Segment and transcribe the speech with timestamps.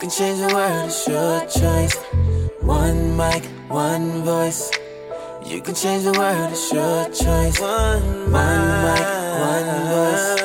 [0.00, 1.94] can change the world, it's your choice.
[2.62, 4.70] One mic, one voice.
[5.44, 7.60] You can change the world, it's your choice.
[7.60, 9.04] One, mic,
[9.44, 10.40] one voice.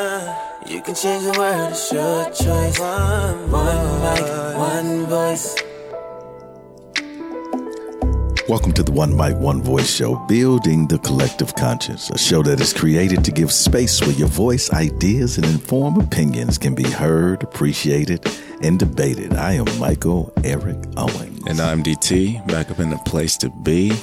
[0.68, 2.80] You can change the world, it's your choice.
[2.80, 3.50] One
[4.02, 5.56] mic, one voice.
[8.50, 12.60] Welcome to the One Mic, One Voice show, Building the Collective Conscience, a show that
[12.60, 17.42] is created to give space where your voice, ideas, and informed opinions can be heard,
[17.42, 18.30] appreciated,
[18.62, 19.34] and debated.
[19.34, 21.44] I am Michael Eric Owens.
[21.48, 23.94] And I'm DT, back up in the place to be.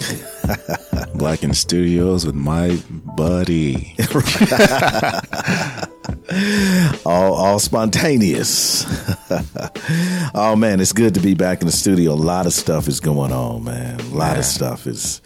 [1.15, 2.79] Black in studios with my
[3.17, 3.95] buddy.
[7.05, 8.85] all, all spontaneous.
[10.35, 12.13] oh man, it's good to be back in the studio.
[12.13, 14.01] A lot of stuff is going on, man.
[14.01, 14.39] A lot yeah.
[14.39, 15.21] of stuff is.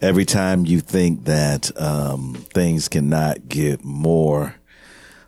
[0.00, 4.56] Every time you think that um, things cannot get more,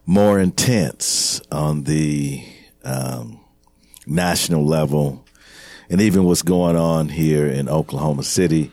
[0.05, 2.45] more intense on the
[2.87, 3.41] um,
[4.07, 5.25] national level,
[5.91, 8.71] and even what's going on here in Oklahoma City.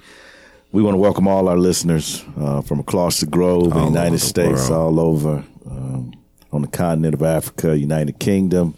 [0.72, 4.70] We want to welcome all our listeners uh, from across the globe, all United States,
[4.70, 4.98] world.
[4.98, 6.14] all over um,
[6.52, 8.76] on the continent of Africa, United Kingdom.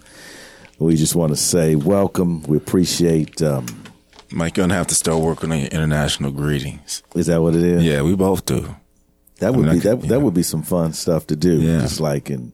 [0.78, 2.44] We just want to say welcome.
[2.44, 3.42] We appreciate.
[3.42, 3.66] Um,
[4.32, 7.02] Mike, you're gonna have to start working on your international greetings.
[7.16, 7.84] Is that what it is?
[7.84, 8.76] Yeah, we both do.
[9.40, 10.02] That would I mean, be that.
[10.02, 11.62] That would be some fun stuff to do.
[11.62, 11.80] Yeah.
[11.80, 12.52] Just like in,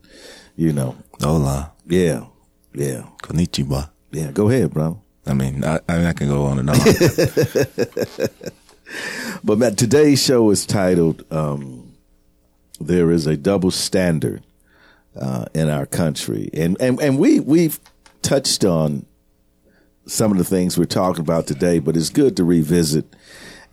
[0.55, 0.95] you know.
[1.19, 1.71] Hola.
[1.87, 2.25] Yeah.
[2.73, 3.03] Yeah.
[3.21, 3.89] Konnichiwa.
[4.11, 4.31] Yeah.
[4.31, 5.01] Go ahead, bro.
[5.25, 6.77] I mean, I, I mean, I can go on and on.
[9.43, 11.93] but man, today's show is titled um,
[12.79, 14.43] "There is a double standard
[15.19, 17.79] uh, in our country," and and and we we've
[18.23, 19.05] touched on
[20.05, 23.05] some of the things we're talking about today, but it's good to revisit.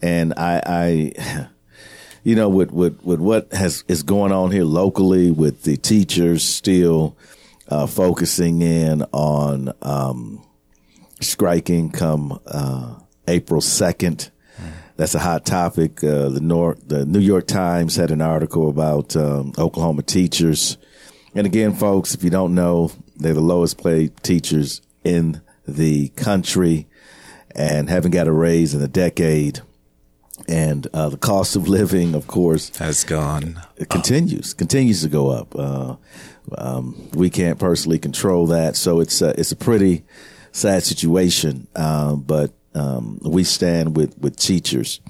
[0.03, 1.49] And I, I
[2.22, 6.45] you know, with, with, with what has is going on here locally, with the teachers
[6.45, 7.17] still
[7.69, 10.45] uh, focusing in on um,
[11.21, 12.95] striking come uh,
[13.27, 14.31] April second.
[14.99, 16.03] That's a hot topic.
[16.03, 20.77] Uh, the North, the New York Times had an article about um, Oklahoma teachers.
[21.37, 26.89] And again, folks, if you don't know, they're the lowest paid teachers in the country
[27.55, 29.61] and haven't got a raise in a decade.
[30.49, 33.62] And uh, the cost of living, of course, has gone.
[33.77, 34.59] It continues, up.
[34.59, 35.55] continues to go up.
[35.55, 35.95] Uh,
[36.56, 40.04] um, we can't personally control that, so it's a, it's a pretty
[40.53, 41.66] sad situation.
[41.75, 45.00] Uh, but um, we stand with with teachers,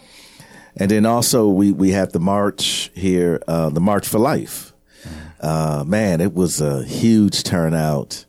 [0.77, 4.73] and then also we we have the march here, uh, the March for Life.
[5.41, 8.25] Uh, man, it was a huge turnout.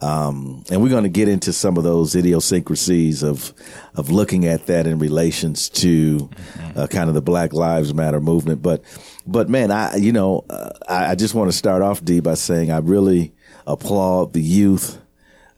[0.00, 3.54] Um, and we're going to get into some of those idiosyncrasies of
[3.94, 6.28] of looking at that in relations to
[6.74, 8.62] uh, kind of the Black Lives Matter movement.
[8.62, 8.82] But
[9.26, 12.34] but man, I you know uh, I, I, just want to start off D by
[12.34, 13.32] saying I really
[13.66, 14.98] applaud the youth.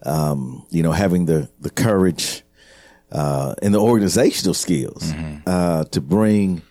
[0.07, 2.43] Um, you know, having the the courage
[3.11, 5.41] uh, and the organizational skills mm-hmm.
[5.47, 6.63] Uh, to bring.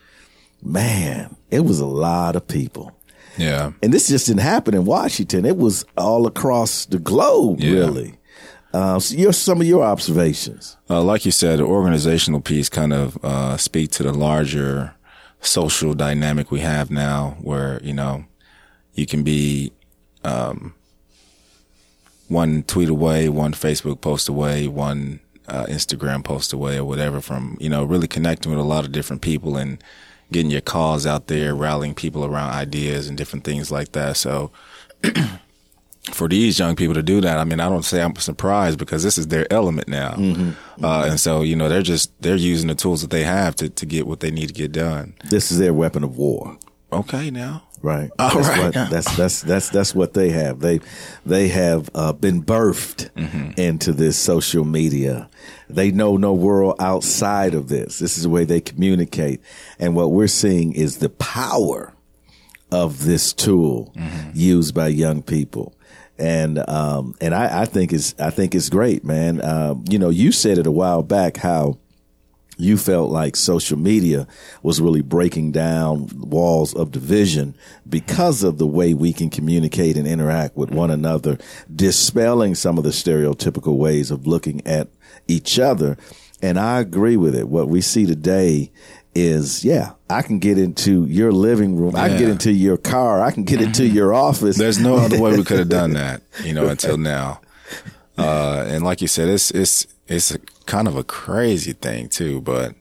[0.65, 2.97] Man, it was a lot of people
[3.37, 3.71] yeah.
[3.81, 5.45] And this just didn't happen in Washington.
[5.45, 7.71] It was all across the globe, yeah.
[7.71, 8.15] really.
[8.73, 10.77] Uh, so your, some of your observations.
[10.89, 14.95] Uh, like you said, the organizational piece kind of uh, speak to the larger
[15.45, 18.25] social dynamic we have now, where you know
[18.93, 19.71] you can be
[20.23, 20.73] um,
[22.27, 27.57] one tweet away, one Facebook post away, one uh, Instagram post away, or whatever from
[27.59, 29.83] you know really connecting with a lot of different people and
[30.31, 34.17] getting your cause out there, rallying people around ideas and different things like that.
[34.17, 34.51] So
[36.11, 39.03] for these young people to do that, I mean, I don't say I'm surprised because
[39.03, 40.11] this is their element now.
[40.11, 40.83] Mm-hmm.
[40.83, 43.69] Uh, and so, you know, they're just, they're using the tools that they have to,
[43.69, 45.15] to get what they need to get done.
[45.23, 46.57] This is their weapon of war.
[46.91, 47.63] Okay, now.
[47.81, 48.11] Right.
[48.17, 48.75] All that's right.
[48.75, 50.61] What, that's that's that's that's what they have.
[50.61, 50.79] They
[51.25, 53.59] they have uh, been birthed mm-hmm.
[53.59, 55.29] into this social media.
[55.69, 57.99] They know no world outside of this.
[57.99, 59.41] This is the way they communicate.
[59.79, 61.93] And what we're seeing is the power
[62.71, 64.29] of this tool mm-hmm.
[64.33, 65.75] used by young people.
[66.17, 69.43] And um and I, I think it's I think it's great, man.
[69.43, 71.77] Um, you know, you said it a while back how
[72.57, 74.27] you felt like social media
[74.61, 77.55] was really breaking down walls of division
[77.87, 81.37] because of the way we can communicate and interact with one another,
[81.73, 84.89] dispelling some of the stereotypical ways of looking at
[85.27, 85.97] each other.
[86.41, 87.47] And I agree with it.
[87.47, 88.71] What we see today
[89.15, 91.95] is, yeah, I can get into your living room.
[91.95, 93.21] I can get into your car.
[93.21, 94.57] I can get into your office.
[94.57, 97.41] There's no other way we could have done that, you know, until now.
[98.17, 102.41] Uh, and like you said, it's, it's, it's a, kind of a crazy thing too,
[102.41, 102.75] but,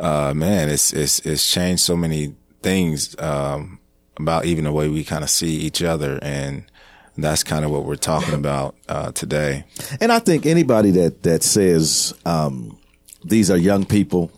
[0.00, 3.78] uh, man, it's, it's, it's changed so many things, um,
[4.18, 6.64] about even the way we kind of see each other and
[7.18, 9.64] that's kind of what we're talking about uh, today.
[10.00, 12.78] And I think anybody that that says um,
[13.24, 14.30] these are young people,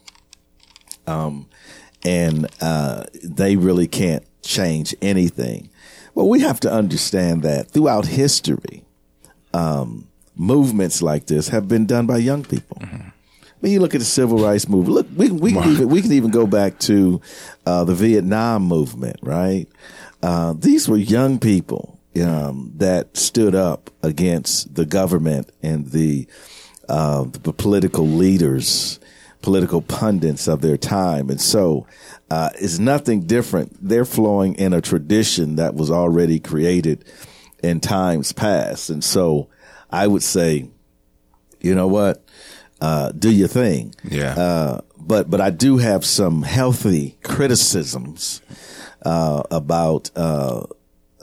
[1.07, 1.47] um,
[2.05, 5.71] and uh, they really can't change anything.
[6.15, 8.85] Well, we have to understand that throughout history,
[9.53, 12.79] um, movements like this have been done by young people.
[12.81, 13.09] Mm-hmm.
[13.61, 14.95] I mean, you look at the civil rights movement.
[14.95, 17.21] Look, we, we can even we can even go back to
[17.67, 19.67] uh, the Vietnam movement, right?
[20.23, 26.27] Uh, these were young people um, that stood up against the government and the,
[26.89, 28.99] uh, the political leaders,
[29.43, 31.87] political pundits of their time, and so
[32.31, 33.77] uh, it's nothing different.
[33.81, 37.05] They're flowing in a tradition that was already created
[37.63, 39.49] in times past, and so
[39.91, 40.69] I would say,
[41.61, 42.23] you know what?
[42.81, 43.95] uh, do your thing.
[44.05, 44.35] Yeah.
[44.35, 48.41] Uh, but but I do have some healthy criticisms
[49.05, 50.67] uh, about uh,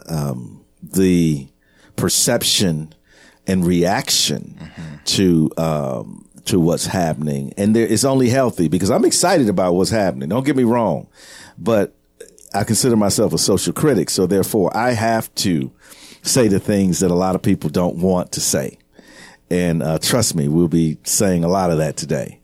[0.07, 1.47] um, the
[1.95, 2.93] perception
[3.45, 4.95] and reaction mm-hmm.
[5.05, 9.89] to um, to what's happening, and there, it's only healthy because I'm excited about what's
[9.89, 10.29] happening.
[10.29, 11.07] Don't get me wrong,
[11.57, 11.95] but
[12.53, 15.71] I consider myself a social critic, so therefore I have to
[16.23, 18.77] say the things that a lot of people don't want to say.
[19.49, 22.39] And uh, trust me, we'll be saying a lot of that today.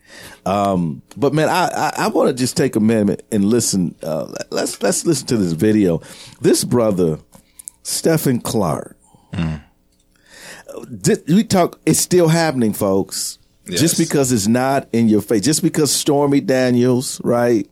[0.46, 3.96] Um, but man, I, I, I want to just take a minute and listen.
[4.04, 6.02] Uh, let's let's listen to this video.
[6.42, 7.20] This brother,
[7.84, 8.98] Stephen Clark.
[9.34, 9.64] Mm.
[11.28, 11.80] We talk.
[11.86, 13.40] It's still happening, folks.
[13.66, 13.80] Yes.
[13.80, 17.70] Just because it's not in your face, just because Stormy Daniels, right,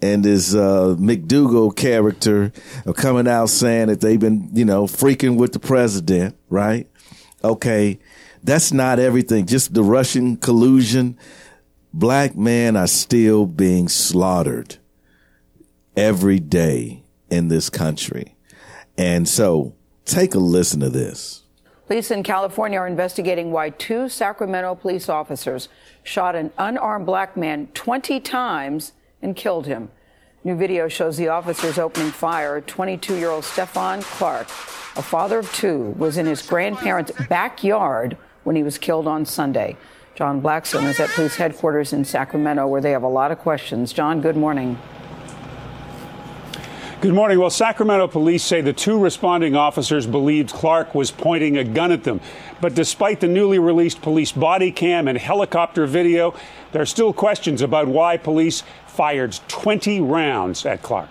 [0.00, 2.52] and his uh, McDougal character
[2.86, 6.88] are coming out saying that they've been, you know, freaking with the president, right?
[7.42, 7.98] Okay,
[8.44, 9.46] that's not everything.
[9.46, 11.18] Just the Russian collusion.
[11.92, 14.76] Black men are still being slaughtered
[15.96, 18.36] every day in this country.
[18.98, 21.43] And so take a listen to this.
[21.86, 25.68] Police in California are investigating why two Sacramento police officers
[26.02, 29.90] shot an unarmed black man 20 times and killed him.
[30.44, 32.62] New video shows the officers opening fire.
[32.62, 34.46] 22 year old Stephon Clark,
[34.96, 39.76] a father of two, was in his grandparents' backyard when he was killed on Sunday.
[40.14, 43.92] John Blackstone is at police headquarters in Sacramento, where they have a lot of questions.
[43.92, 44.78] John, good morning.
[47.04, 47.38] Good morning.
[47.38, 52.02] Well, Sacramento police say the two responding officers believed Clark was pointing a gun at
[52.02, 52.18] them.
[52.62, 56.34] But despite the newly released police body cam and helicopter video,
[56.72, 61.10] there are still questions about why police fired 20 rounds at Clark.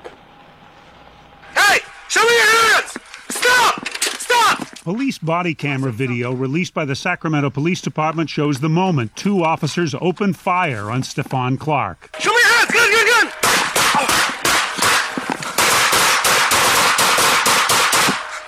[1.55, 1.77] Hey,
[2.09, 2.97] show me your hands!
[3.29, 3.87] Stop!
[3.87, 4.79] Stop!
[4.79, 9.93] Police body camera video released by the Sacramento Police Department shows the moment two officers
[10.01, 12.15] opened fire on Stephon Clark.
[12.19, 12.71] Show me your hands!
[12.71, 13.13] Gun, gun, gun!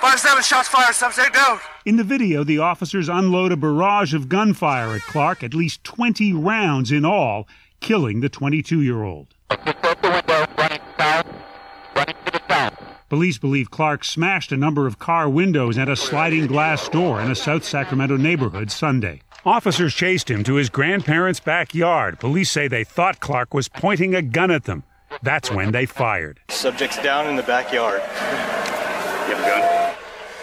[0.06, 1.60] Five seven shots fired, subject down.
[1.86, 6.34] In the video, the officers unload a barrage of gunfire at Clark, at least 20
[6.34, 7.48] rounds in all,
[7.80, 9.34] killing the 22 year old.
[13.08, 17.32] Police believe Clark smashed a number of car windows and a sliding glass door in
[17.32, 19.22] a South Sacramento neighborhood Sunday.
[19.46, 22.20] Officers chased him to his grandparents' backyard.
[22.20, 24.84] Police say they thought Clark was pointing a gun at them.
[25.22, 26.42] That's when they fired.
[26.50, 28.02] Subject's down in the backyard.
[28.02, 29.85] You have a gun?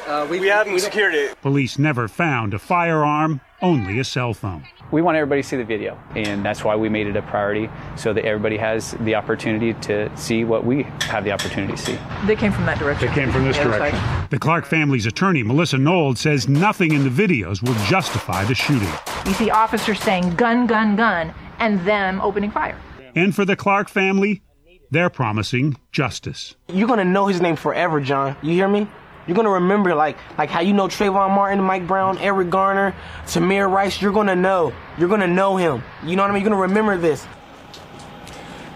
[0.07, 1.41] Uh, we, we haven't secured it.
[1.41, 5.65] Police never found a firearm, only a cell phone we want everybody to see the
[5.65, 9.73] video, and that's why we made it a priority so that everybody has the opportunity
[9.81, 11.99] to see what we have the opportunity to see.
[12.27, 13.09] They came from that direction.
[13.09, 13.99] They came from this the direction.
[14.31, 18.93] The Clark family's attorney, Melissa Nold, says nothing in the videos will justify the shooting.
[19.27, 22.79] You see officers saying gun, gun, gun, and them opening fire.
[23.15, 24.43] And for the Clark family,
[24.91, 26.55] they're promising justice.
[26.69, 28.37] You're going to know his name forever, John.
[28.43, 28.87] You hear me?
[29.27, 32.95] You're gonna remember like like how you know Trayvon Martin, Mike Brown, Eric Garner,
[33.27, 34.03] Tamir Rice.
[34.03, 34.73] You're gonna know.
[34.99, 35.83] You're gonna know him.
[36.05, 36.43] You know what I mean?
[36.43, 37.27] You're gonna remember this.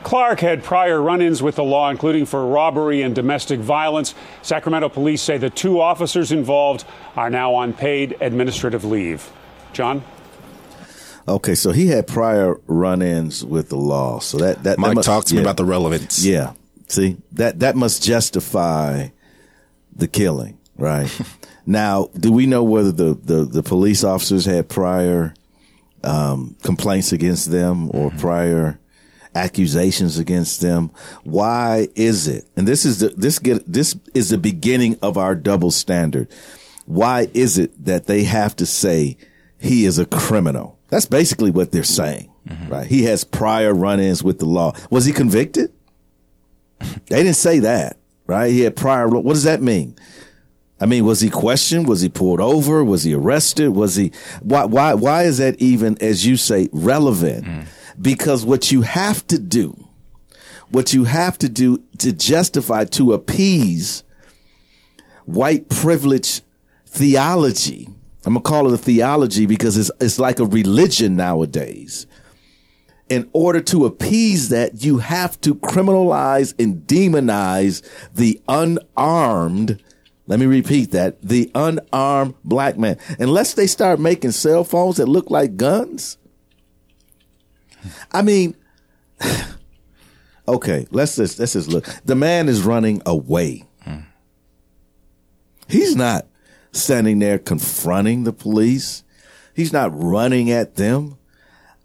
[0.06, 4.14] Clark had prior run ins with the law, including for robbery and domestic violence.
[4.40, 6.84] Sacramento police say the two officers involved
[7.16, 9.28] are now on paid administrative leave.
[9.72, 10.04] John?
[11.26, 14.20] Okay, so he had prior run ins with the law.
[14.20, 16.24] So that, that, Mike that must, talked to yeah, me about the relevance.
[16.24, 16.52] Yeah.
[16.86, 19.08] See, that, that must justify
[19.96, 21.10] the killing, right?
[21.66, 25.34] now, do we know whether the, the, the police officers had prior
[26.04, 28.18] um, complaints against them or mm-hmm.
[28.18, 28.78] prior
[29.34, 30.90] accusations against them?
[31.24, 32.46] Why is it?
[32.56, 36.28] And this is the this get this is the beginning of our double standard.
[36.86, 39.16] Why is it that they have to say
[39.58, 40.78] he is a criminal?
[40.88, 42.72] That's basically what they're saying, mm-hmm.
[42.72, 42.86] right?
[42.86, 44.72] He has prior run-ins with the law.
[44.88, 45.72] Was he convicted?
[46.78, 48.50] they didn't say that right?
[48.50, 49.08] He had prior.
[49.08, 49.96] What does that mean?
[50.80, 51.88] I mean, was he questioned?
[51.88, 52.84] Was he pulled over?
[52.84, 53.70] Was he arrested?
[53.70, 57.46] Was he, why, why, why is that even, as you say, relevant?
[57.46, 57.66] Mm.
[58.00, 59.88] Because what you have to do,
[60.68, 64.02] what you have to do to justify, to appease
[65.24, 66.42] white privilege
[66.86, 67.88] theology.
[68.24, 72.06] I'm gonna call it a theology because it's it's like a religion nowadays.
[73.08, 77.82] In order to appease that, you have to criminalize and demonize
[78.12, 79.82] the unarmed.
[80.26, 82.98] Let me repeat that: the unarmed black man.
[83.18, 86.18] Unless they start making cell phones that look like guns.
[88.10, 88.56] I mean,
[90.48, 91.86] okay, let's just let's just look.
[92.04, 93.66] The man is running away.
[95.68, 96.26] He's not
[96.72, 99.02] standing there confronting the police.
[99.54, 101.18] He's not running at them.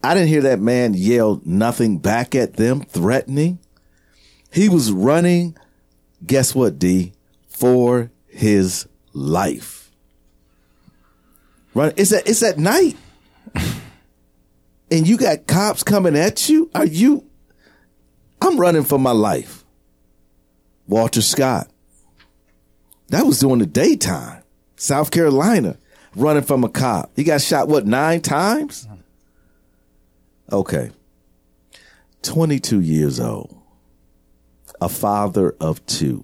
[0.04, 3.60] I didn't hear that man yell nothing back at them, threatening.
[4.52, 5.56] He was running,
[6.26, 7.14] guess what, D?
[7.48, 9.92] For his life.
[11.74, 11.94] Run.
[11.98, 12.98] It's at, it's at night.
[14.92, 16.70] and you got cops coming at you?
[16.74, 17.26] Are you?
[18.42, 19.64] I'm running for my life.
[20.88, 21.70] Walter Scott.
[23.10, 24.44] That was during the daytime.
[24.76, 25.78] South Carolina,
[26.16, 27.12] running from a cop.
[27.16, 28.88] He got shot, what, nine times?
[30.52, 30.92] Okay.
[32.24, 33.58] 22 years old.
[34.80, 36.24] A father of two.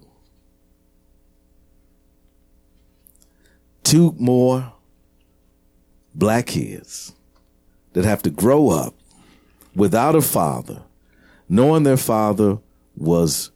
[3.84, 4.72] Two more
[6.14, 7.14] black kids
[7.92, 8.94] that have to grow up
[9.74, 10.82] without a father,
[11.48, 12.58] knowing their father
[12.96, 13.50] was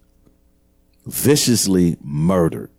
[1.04, 2.70] viciously murdered.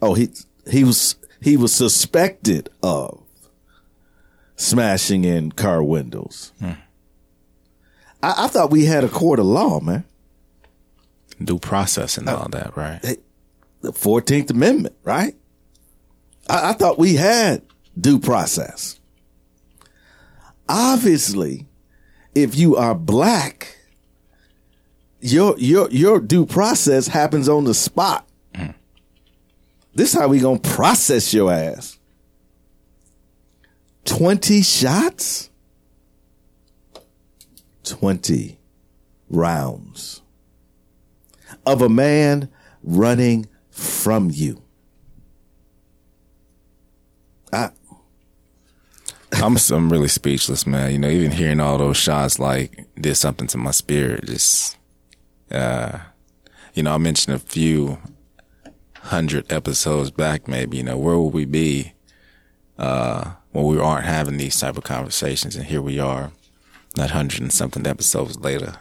[0.00, 0.30] Oh, he
[0.70, 3.22] he was he was suspected of
[4.60, 6.52] smashing in car windows.
[6.60, 6.72] Hmm.
[8.22, 10.04] I, I thought we had a court of law, man.
[11.42, 13.00] Due process and uh, all that, right?
[13.80, 15.34] The Fourteenth Amendment, right?
[16.48, 17.62] I, I thought we had
[17.98, 19.00] due process.
[20.68, 21.66] Obviously,
[22.34, 23.78] if you are black,
[25.20, 28.28] your your your due process happens on the spot.
[28.54, 28.72] Hmm.
[29.94, 31.98] This how we gonna process your ass.
[34.04, 35.50] 20 shots?
[37.84, 38.58] 20
[39.28, 40.22] rounds
[41.66, 42.48] of a man
[42.82, 44.62] running from you.
[47.52, 47.70] I,
[49.32, 50.92] I'm I'm really speechless, man.
[50.92, 54.26] You know, even hearing all those shots like did something to my spirit.
[54.26, 54.76] Just,
[55.50, 55.98] uh,
[56.74, 57.98] you know, I mentioned a few
[59.02, 60.76] hundred episodes back, maybe.
[60.78, 61.92] You know, where would we be
[62.78, 65.56] uh, when we aren't having these type of conversations?
[65.56, 66.32] And here we are,
[66.96, 68.74] not hundred and something episodes later,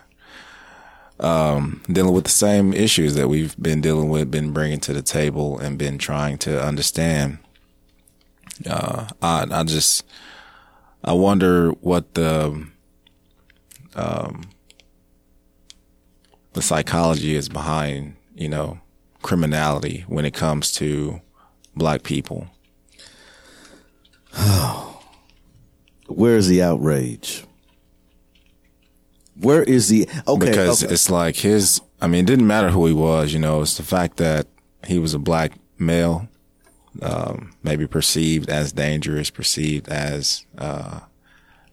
[1.20, 5.02] um, dealing with the same issues that we've been dealing with, been bringing to the
[5.02, 7.40] table, and been trying to understand.
[8.70, 10.06] Uh, I, I just,
[11.04, 12.68] I wonder what the,
[13.96, 14.50] um,
[16.54, 18.80] the psychology is behind, you know,
[19.22, 21.22] criminality when it comes to
[21.76, 22.48] black people.
[26.08, 27.46] Where is the outrage?
[29.36, 30.50] Where is the okay?
[30.50, 30.94] because okay.
[30.94, 31.82] it's like his.
[32.02, 33.34] I mean, it didn't matter who he was.
[33.34, 34.48] You know, it's the fact that
[34.86, 36.28] he was a black male,
[37.02, 41.02] um, maybe perceived as dangerous, perceived as uh,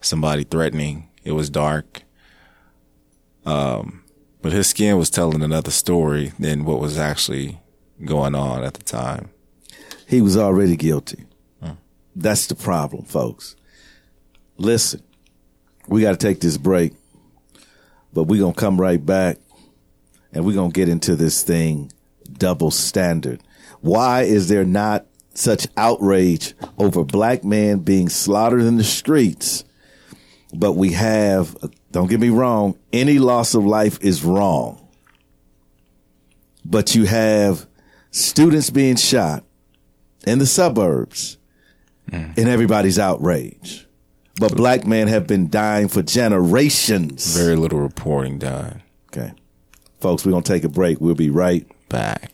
[0.01, 1.09] somebody threatening.
[1.25, 2.03] It was dark.
[3.45, 4.05] Um,
[4.43, 7.61] but his skin was telling another story than what was actually
[8.05, 9.31] going on at the time.
[10.07, 11.25] He was already guilty.
[12.19, 13.57] That's the problem, folks.
[14.57, 15.03] Listen,
[15.87, 16.95] we got to take this break,
[18.15, 19.37] but we're going to come right back
[20.33, 21.93] and we're going to get into this thing
[22.33, 23.43] double standard.
[23.83, 25.05] Why is there not
[25.35, 29.65] such outrage over black men being slaughtered in the streets?
[30.55, 31.55] But we have,
[31.93, 34.89] don't get me wrong, any loss of life is wrong.
[36.65, 37.67] But you have
[38.11, 39.45] students being shot
[40.27, 41.37] in the suburbs
[42.11, 42.39] Mm.
[42.39, 43.87] and everybody's outrage.
[44.39, 47.37] But black men have been dying for generations.
[47.37, 48.83] Very little reporting done.
[49.09, 49.33] Okay.
[50.01, 51.01] Folks, we're going to take a break.
[51.01, 52.33] We'll be right back.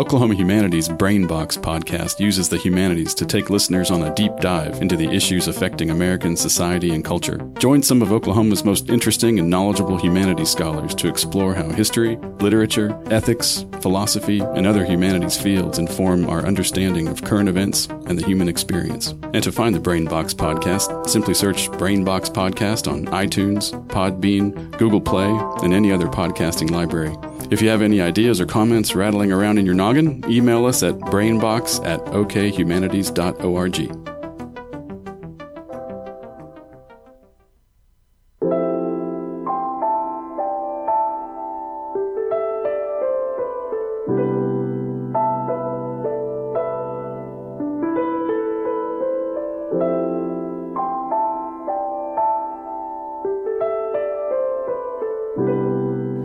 [0.00, 4.96] Oklahoma Humanities Brainbox podcast uses the humanities to take listeners on a deep dive into
[4.96, 7.38] the issues affecting American society and culture.
[7.58, 12.96] Join some of Oklahoma's most interesting and knowledgeable humanities scholars to explore how history, literature,
[13.10, 18.48] ethics, philosophy, and other humanities fields inform our understanding of current events and the human
[18.48, 19.16] experience.
[19.34, 25.28] And to find the Brainbox podcast, simply search Brainbox Podcast on iTunes, Podbean, Google Play,
[25.64, 27.16] and any other podcasting library.
[27.50, 30.98] If you have any ideas or comments rattling around in your noggin, email us at
[30.98, 34.17] brainbox at okhumanities.org.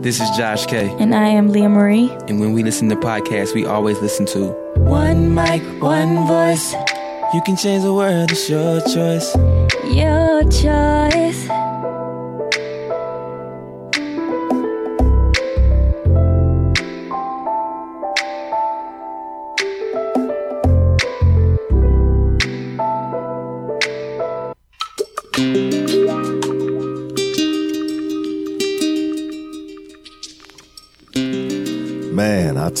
[0.04, 0.94] This is Josh K.
[1.00, 2.10] And I am Leah Marie.
[2.28, 6.74] And when we listen to podcasts, we always listen to One mic, one voice.
[7.32, 9.34] You can change the world, it's your choice.
[9.86, 11.63] Your choice.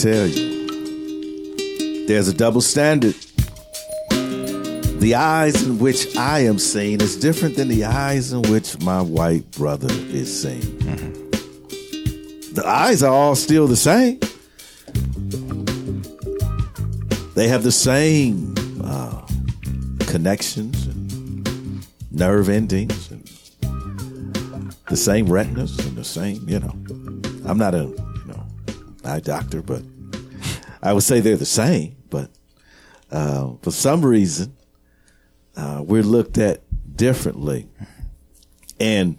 [0.04, 3.14] Tell you, there's a double standard.
[5.00, 9.00] The eyes in which I am seen is different than the eyes in which my
[9.00, 10.60] white brother is seen.
[12.52, 14.20] The eyes are all still the same.
[17.34, 19.26] They have the same uh,
[20.00, 23.26] connections and nerve endings and
[24.90, 26.76] the same retinas and the same, you know.
[27.46, 28.46] I'm not a you know
[29.06, 29.82] eye doctor, but
[30.84, 31.96] I would say they're the same.
[32.10, 32.30] But
[33.10, 34.54] uh, for some reason,
[35.56, 36.62] uh, we're looked at
[36.94, 37.68] differently,
[38.78, 39.18] and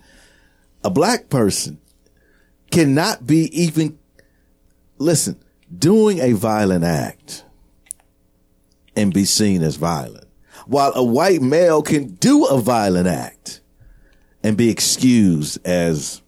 [0.84, 1.82] a black person
[2.72, 3.98] cannot be even
[4.98, 5.42] listen
[5.76, 7.44] doing a violent act
[8.96, 10.28] and be seen as violent,
[10.68, 13.62] while a white male can do a violent act
[14.44, 16.22] and be excused as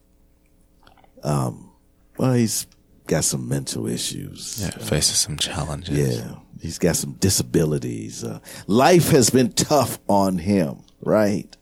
[1.24, 1.72] um
[2.18, 2.66] well he's
[3.08, 4.60] got some mental issues.
[4.62, 5.98] Yeah, faces some challenges.
[6.20, 8.24] yeah he's got some disabilities.
[8.24, 11.56] Uh, life has been tough on him right?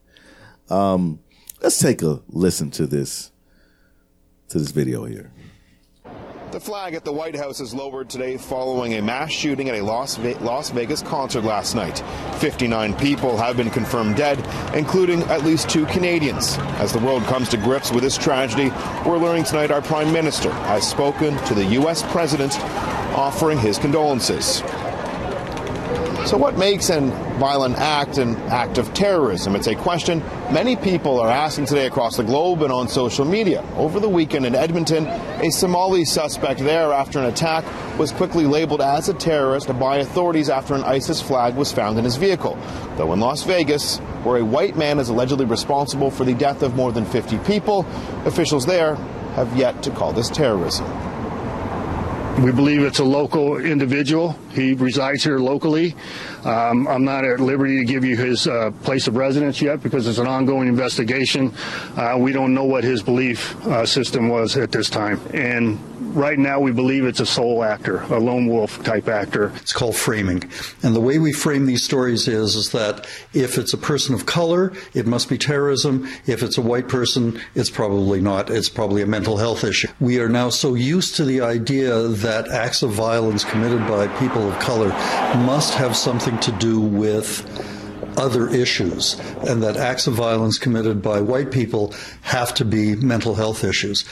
[0.69, 1.19] Um
[1.61, 3.31] let's take a listen to this
[4.49, 5.31] to this video here
[6.55, 9.81] The flag at the White House is lowered today following a mass shooting at a
[9.81, 12.01] Las, Ve- Las Vegas concert last night.
[12.39, 14.39] 59 people have been confirmed dead,
[14.73, 16.55] including at least two Canadians.
[16.79, 18.69] As the world comes to grips with this tragedy,
[19.05, 22.03] we're learning tonight our Prime Minister has spoken to the U.S.
[22.03, 22.57] President,
[23.17, 24.61] offering his condolences.
[26.25, 27.01] So, what makes a
[27.37, 29.55] violent act an act of terrorism?
[29.55, 33.63] It's a question many people are asking today across the globe and on social media.
[33.75, 37.63] Over the weekend in Edmonton, a Somali suspect there after an attack
[37.99, 42.03] was quickly labeled as a terrorist by authorities after an ISIS flag was found in
[42.03, 42.57] his vehicle.
[42.97, 46.75] Though in Las Vegas, where a white man is allegedly responsible for the death of
[46.75, 47.85] more than 50 people,
[48.25, 48.95] officials there
[49.35, 50.87] have yet to call this terrorism.
[52.41, 54.37] We believe it's a local individual.
[54.51, 55.95] He resides here locally.
[56.43, 60.05] Um, I'm not at liberty to give you his uh, place of residence yet because
[60.05, 61.53] it's an ongoing investigation.
[61.95, 65.19] Uh, we don't know what his belief uh, system was at this time.
[65.33, 65.79] And
[66.15, 69.51] right now, we believe it's a sole actor, a lone wolf type actor.
[69.57, 70.49] It's called framing.
[70.81, 74.25] And the way we frame these stories is, is that if it's a person of
[74.25, 76.07] color, it must be terrorism.
[76.25, 78.49] If it's a white person, it's probably not.
[78.49, 79.89] It's probably a mental health issue.
[79.99, 84.49] We are now so used to the idea that acts of violence committed by people
[84.49, 84.89] of color
[85.45, 87.43] must have something to do with
[88.17, 93.35] other issues, and that acts of violence committed by white people have to be mental
[93.35, 94.05] health issues.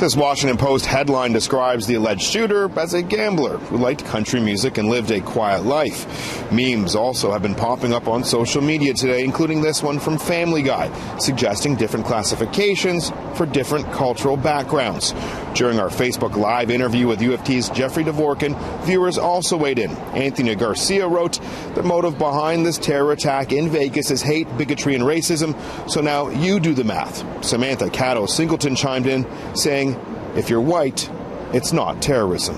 [0.00, 4.78] This Washington Post headline describes the alleged shooter as a gambler who liked country music
[4.78, 6.50] and lived a quiet life.
[6.50, 10.62] Memes also have been popping up on social media today, including this one from Family
[10.62, 15.12] Guy, suggesting different classifications for different cultural backgrounds.
[15.52, 19.90] During our Facebook Live interview with U of T's Jeffrey Dvorkin, viewers also weighed in.
[20.14, 21.40] Anthony Garcia wrote,
[21.74, 25.54] The motive behind this terror attack in Vegas is hate, bigotry, and racism,
[25.90, 27.44] so now you do the math.
[27.44, 29.89] Samantha Cato Singleton chimed in, saying,
[30.36, 31.10] if you're white,
[31.52, 32.56] it's not terrorism.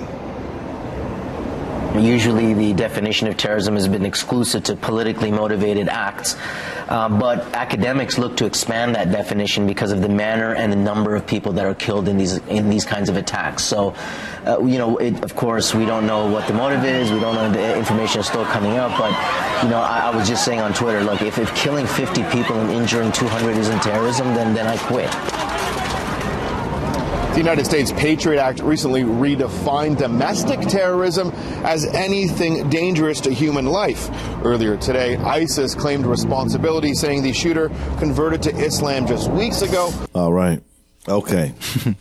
[1.98, 6.36] Usually, the definition of terrorism has been exclusive to politically motivated acts.
[6.88, 11.14] Uh, but academics look to expand that definition because of the manner and the number
[11.14, 13.62] of people that are killed in these in these kinds of attacks.
[13.62, 13.94] So,
[14.46, 17.10] uh, you know, it, of course, we don't know what the motive is.
[17.10, 18.98] We don't know the information is still coming up.
[18.98, 19.12] But,
[19.62, 22.56] you know, I, I was just saying on Twitter, look, if, if killing 50 people
[22.56, 25.61] and injuring 200 isn't terrorism, then then I quit.
[27.32, 31.30] The United States Patriot Act recently redefined domestic terrorism
[31.64, 34.10] as anything dangerous to human life.
[34.44, 37.68] Earlier today, ISIS claimed responsibility, saying the shooter
[37.98, 39.92] converted to Islam just weeks ago.
[40.14, 40.62] All right.
[41.08, 41.54] Okay.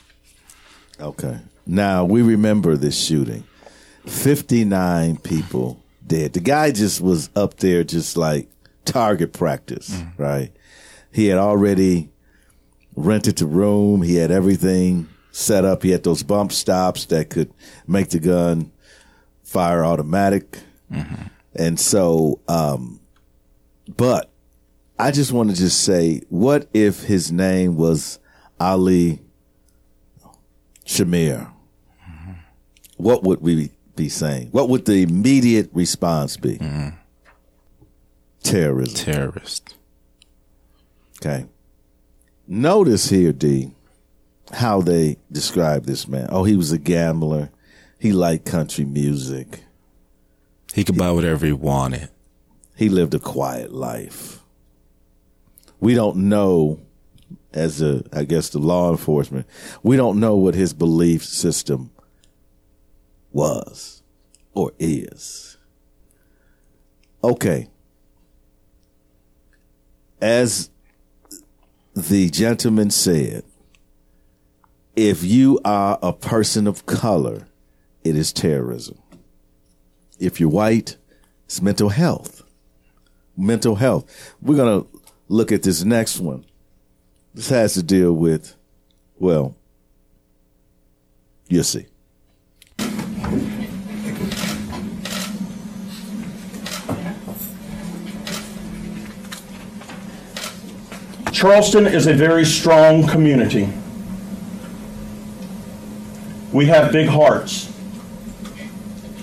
[1.01, 1.39] Okay.
[1.65, 3.43] Now we remember this shooting.
[4.05, 6.33] 59 people dead.
[6.33, 8.49] The guy just was up there just like
[8.85, 10.11] target practice, mm.
[10.17, 10.51] right?
[11.11, 12.09] He had already
[12.95, 14.01] rented the room.
[14.01, 15.83] He had everything set up.
[15.83, 17.53] He had those bump stocks that could
[17.87, 18.71] make the gun
[19.43, 20.59] fire automatic.
[20.91, 21.27] Mm-hmm.
[21.55, 22.99] And so, um,
[23.97, 24.31] but
[24.97, 28.19] I just want to just say, what if his name was
[28.59, 29.19] Ali
[30.85, 31.51] Shamir?
[32.07, 32.31] Mm-hmm.
[32.97, 34.49] What would we be saying?
[34.51, 36.57] What would the immediate response be?
[36.57, 36.89] Mm-hmm.
[38.43, 38.95] Terrorism.
[38.95, 39.75] Terrorist.
[41.19, 41.45] Okay.
[42.47, 43.71] Notice here, D,
[44.53, 46.27] how they describe this man.
[46.29, 47.49] Oh, he was a gambler.
[47.99, 49.63] He liked country music.
[50.73, 52.09] He could buy whatever he wanted.
[52.75, 54.39] He lived a quiet life.
[55.79, 56.79] We don't know,
[57.53, 59.47] as a, I guess, the law enforcement,
[59.83, 61.91] we don't know what his belief system
[63.31, 64.01] was
[64.53, 65.57] or is.
[67.23, 67.67] Okay.
[70.21, 70.69] As
[71.95, 73.43] the gentleman said,
[74.95, 77.47] if you are a person of color,
[78.03, 78.97] it is terrorism.
[80.19, 80.97] If you're white,
[81.45, 82.43] it's mental health.
[83.37, 84.35] Mental health.
[84.41, 86.45] We're going to look at this next one.
[87.33, 88.55] This has to deal with,
[89.17, 89.55] well,
[91.47, 91.87] you'll see.
[101.31, 103.67] Charleston is a very strong community.
[106.51, 107.71] We have big hearts.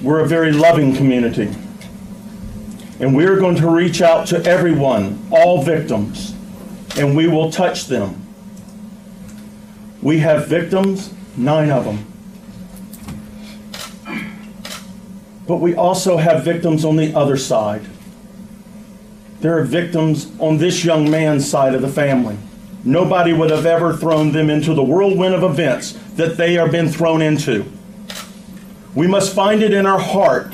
[0.03, 1.55] We're a very loving community.
[3.01, 6.35] And we are going to reach out to everyone, all victims,
[6.97, 8.27] and we will touch them.
[10.01, 12.05] We have victims, nine of them.
[15.47, 17.83] But we also have victims on the other side.
[19.41, 22.37] There are victims on this young man's side of the family.
[22.85, 26.89] Nobody would have ever thrown them into the whirlwind of events that they have been
[26.89, 27.65] thrown into.
[28.95, 30.53] We must find it in our heart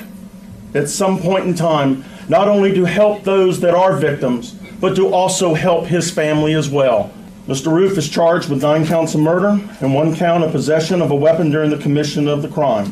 [0.75, 5.13] at some point in time not only to help those that are victims, but to
[5.13, 7.13] also help his family as well.
[7.47, 7.71] Mr.
[7.71, 11.15] Roof is charged with nine counts of murder and one count of possession of a
[11.15, 12.87] weapon during the commission of the crime.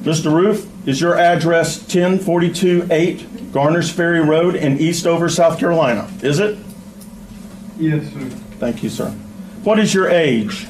[0.00, 0.32] Mr.
[0.32, 6.10] Roof, is your address 10428 Garners Ferry Road in Eastover, South Carolina?
[6.22, 6.58] Is it?
[7.78, 8.30] Yes, sir.
[8.60, 9.08] Thank you, sir.
[9.64, 10.66] What is your age?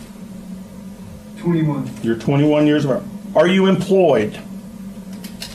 [1.39, 1.91] 21.
[2.03, 3.03] You're 21 years old.
[3.35, 4.41] Are you employed?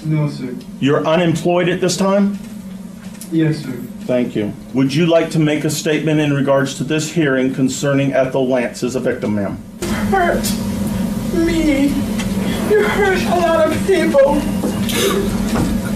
[0.04, 0.54] No, sir.
[0.82, 2.38] You're unemployed at this time?
[3.32, 3.72] Yes, sir.
[4.02, 4.52] Thank you.
[4.74, 8.84] Would you like to make a statement in regards to this hearing concerning Ethel Lance
[8.84, 9.58] as a victim, ma'am?
[10.12, 10.44] hurt
[11.34, 11.88] me.
[12.70, 14.42] You hurt a lot of people.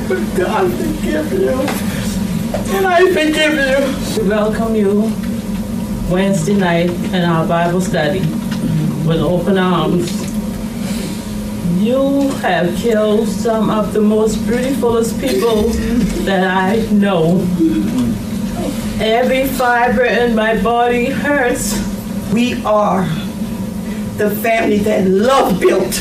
[0.07, 1.49] But God forgive you.
[2.77, 4.23] And I forgive you.
[4.23, 5.28] We welcome you
[6.09, 8.21] Wednesday night in our Bible study
[9.05, 10.11] with open arms.
[11.79, 15.69] You have killed some of the most beautifulest people
[16.25, 17.39] that I know.
[18.99, 21.77] Every fiber in my body hurts.
[22.33, 23.03] We are
[24.17, 25.93] the family that love built.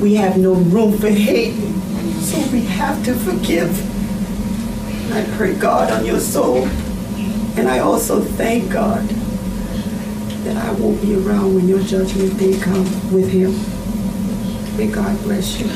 [0.00, 1.54] We have no room for hate,
[2.22, 3.70] so we have to forgive.
[5.12, 6.66] I pray God on your soul,
[7.56, 9.06] and I also thank God
[10.44, 13.52] that I won't be around when your judgment day comes with Him.
[14.76, 15.66] May God bless you.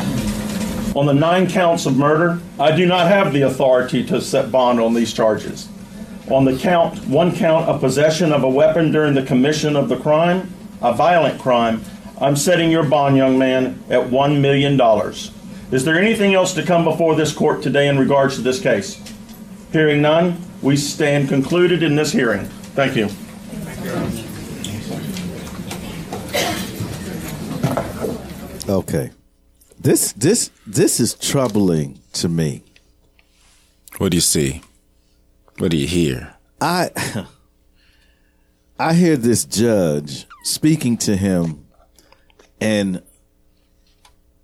[0.95, 4.81] On the nine counts of murder, I do not have the authority to set bond
[4.81, 5.69] on these charges.
[6.31, 9.97] On the count, one count of possession of a weapon during the commission of the
[9.97, 11.83] crime, a violent crime,
[12.21, 14.79] I'm setting your bond, young man, at $1 million.
[15.73, 19.01] Is there anything else to come before this court today in regards to this case?
[19.73, 22.45] Hearing none, we stand concluded in this hearing.
[22.75, 23.09] Thank you.
[28.69, 29.11] Okay.
[29.79, 32.63] This this this is troubling to me.
[33.99, 34.63] What do you see?
[35.59, 36.35] What do you hear?
[36.61, 36.91] I
[38.79, 41.67] I hear this judge speaking to him
[42.59, 43.03] in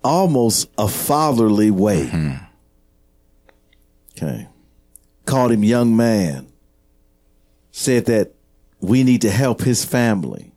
[0.04, 2.06] almost a fatherly way.
[2.06, 2.44] Mm-hmm.
[4.16, 4.48] Okay.
[5.26, 6.46] Called him young man.
[7.72, 8.32] Said that
[8.80, 10.52] we need to help his family.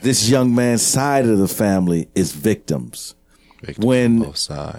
[0.00, 3.14] This young man's side of the family is victims.
[3.78, 4.32] when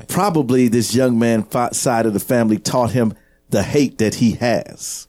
[0.10, 3.13] probably this young man side of the family taught him
[3.49, 5.08] the hate that he has.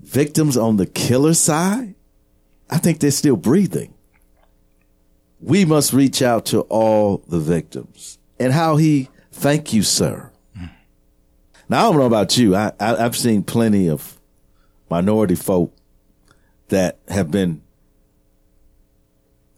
[0.00, 1.94] Victims on the killer side,
[2.70, 3.94] I think they're still breathing.
[5.40, 10.31] we must reach out to all the victims and how he thank you, sir.
[11.72, 12.54] Now, I don't know about you.
[12.54, 14.20] I, I, I've seen plenty of
[14.90, 15.74] minority folk
[16.68, 17.62] that have been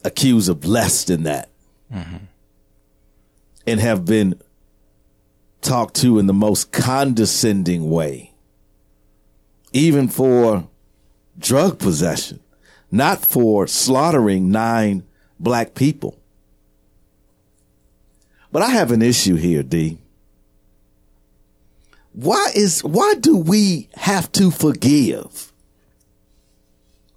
[0.04, 1.50] accused of less than that
[1.92, 2.18] mm-hmm.
[3.66, 4.40] and have been
[5.60, 8.32] talked to in the most condescending way,
[9.72, 10.68] even for
[11.36, 12.38] drug possession,
[12.92, 15.02] not for slaughtering nine
[15.40, 16.16] black people.
[18.52, 19.98] But I have an issue here, D.
[22.14, 25.52] Why is why do we have to forgive?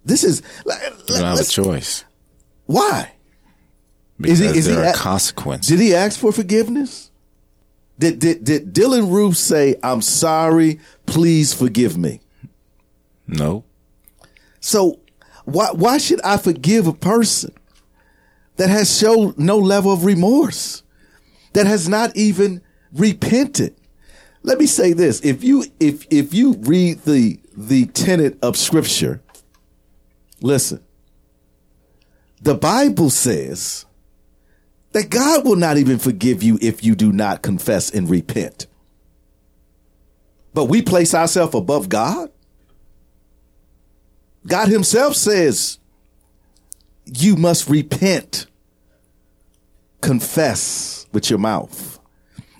[0.04, 0.72] This is You
[1.06, 2.04] don't have a choice
[2.66, 3.12] why?
[4.20, 5.68] because is there he are a- consequences.
[5.70, 7.10] Did he ask for forgiveness?
[7.98, 12.20] Did, did did Dylann Roof say, "I'm sorry, please forgive me"?
[13.26, 13.64] No.
[14.60, 14.98] So
[15.44, 17.52] why why should I forgive a person
[18.56, 20.82] that has showed no level of remorse,
[21.52, 22.60] that has not even
[22.92, 23.74] repented?
[24.42, 29.20] Let me say this: if you if if you read the the tenet of Scripture,
[30.40, 30.82] listen.
[32.40, 33.84] The Bible says
[34.92, 38.68] that God will not even forgive you if you do not confess and repent.
[40.54, 42.30] But we place ourselves above God.
[44.46, 45.78] God Himself says,
[47.04, 48.46] you must repent,
[50.00, 51.97] confess with your mouth,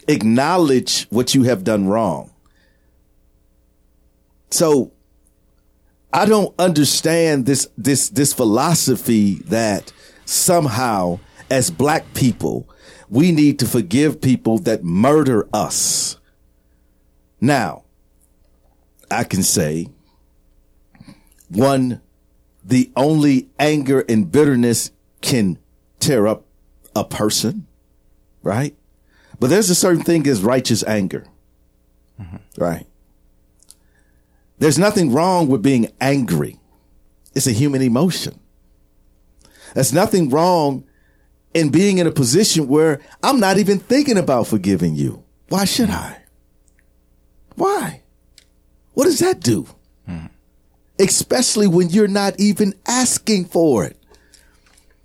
[0.09, 2.33] acknowledge what you have done wrong.
[4.51, 4.93] So
[6.13, 9.93] I don't understand this this this philosophy that
[10.25, 12.69] somehow as black people
[13.11, 16.19] we need to forgive people that murder us.
[17.41, 17.85] Now,
[19.11, 19.89] I can say
[21.49, 22.03] one
[22.63, 24.91] the only anger and bitterness
[25.23, 25.59] can
[26.01, 26.45] tear up
[26.95, 27.67] a person,
[28.43, 28.77] right?
[29.41, 31.27] But there's a certain thing as righteous anger.
[32.21, 32.37] Mm-hmm.
[32.57, 32.87] Right?
[34.59, 36.59] There's nothing wrong with being angry.
[37.35, 38.41] It's a human emotion.
[39.75, 40.85] There's nothing wrong
[41.55, 45.25] in being in a position where I'm not even thinking about forgiving you.
[45.49, 46.23] Why should I?
[47.55, 48.03] Why?
[48.95, 49.69] What does that do?
[50.09, 50.27] Mm-hmm.
[50.99, 53.97] Especially when you're not even asking for it.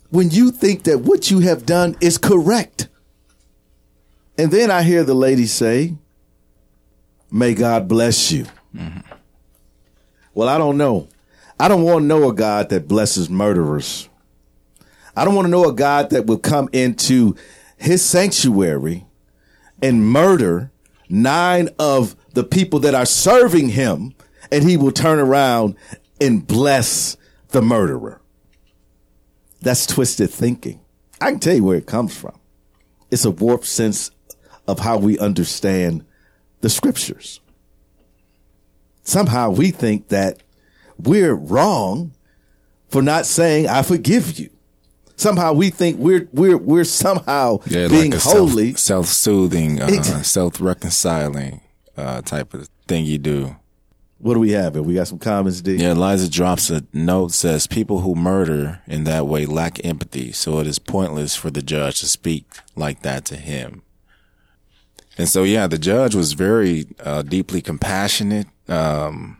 [0.10, 2.88] When you think that what you have done is correct.
[4.38, 5.96] And then I hear the lady say,
[7.32, 8.46] May God bless you.
[10.34, 11.08] Well, I don't know.
[11.60, 14.10] I don't want to know a God that blesses murderers.
[15.16, 17.36] I don't want to know a God that will come into
[17.78, 19.06] his sanctuary
[19.82, 20.72] and murder
[21.10, 24.14] nine of the people that are serving him,
[24.52, 25.76] and he will turn around
[26.20, 27.18] and bless
[27.50, 28.22] the murderer.
[29.62, 30.82] That's twisted thinking.
[31.22, 32.40] I can tell you where it comes from.
[33.12, 34.10] It's a warped sense
[34.68, 36.06] of how we understand
[36.62, 37.40] the scriptures.
[39.04, 40.42] Somehow we think that
[40.98, 42.14] we're wrong
[42.90, 44.50] for not saying, I forgive you.
[45.16, 48.74] Somehow we think we're, we're, we're somehow Yeah, being like holy.
[48.76, 51.62] self soothing, uh, self reconciling
[51.96, 53.56] uh, type of thing you do.
[54.18, 54.82] What do we have here?
[54.82, 55.76] We got some comments, D.
[55.76, 60.60] Yeah, Eliza drops a note says people who murder in that way lack empathy, so
[60.60, 62.46] it is pointless for the judge to speak
[62.76, 63.83] like that to him.
[65.18, 68.48] And so, yeah, the judge was very uh, deeply compassionate.
[68.68, 69.38] Um,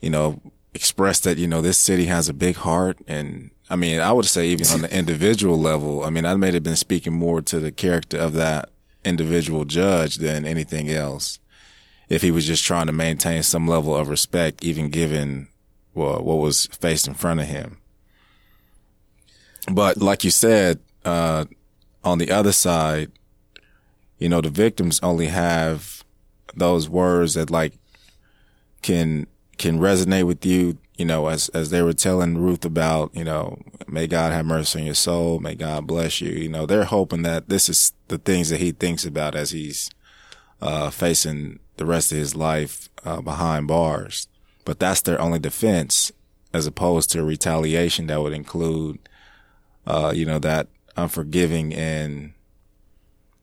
[0.00, 0.40] you know,
[0.74, 4.24] expressed that you know this city has a big heart, and I mean, I would
[4.24, 7.60] say even on the individual level, I mean, I may have been speaking more to
[7.60, 8.70] the character of that
[9.04, 11.38] individual judge than anything else.
[12.08, 15.48] If he was just trying to maintain some level of respect, even given
[15.94, 17.78] well, what was faced in front of him.
[19.70, 21.46] But like you said, uh,
[22.04, 23.12] on the other side,
[24.22, 26.04] you know, the victims only have
[26.54, 27.72] those words that like
[28.80, 29.26] can,
[29.58, 33.58] can resonate with you, you know, as, as they were telling Roof about, you know,
[33.88, 35.40] may God have mercy on your soul.
[35.40, 36.30] May God bless you.
[36.30, 39.90] You know, they're hoping that this is the things that he thinks about as he's,
[40.60, 44.28] uh, facing the rest of his life, uh, behind bars.
[44.64, 46.12] But that's their only defense
[46.54, 49.00] as opposed to retaliation that would include,
[49.84, 52.34] uh, you know, that unforgiving and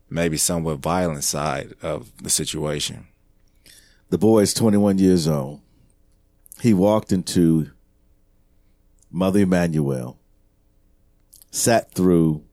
[0.09, 3.07] maybe somewhat violent side of the situation.
[4.09, 5.61] The boy is 21 years old.
[6.61, 7.69] He walked into
[9.11, 10.19] Mother Emanuel,
[11.51, 12.43] sat through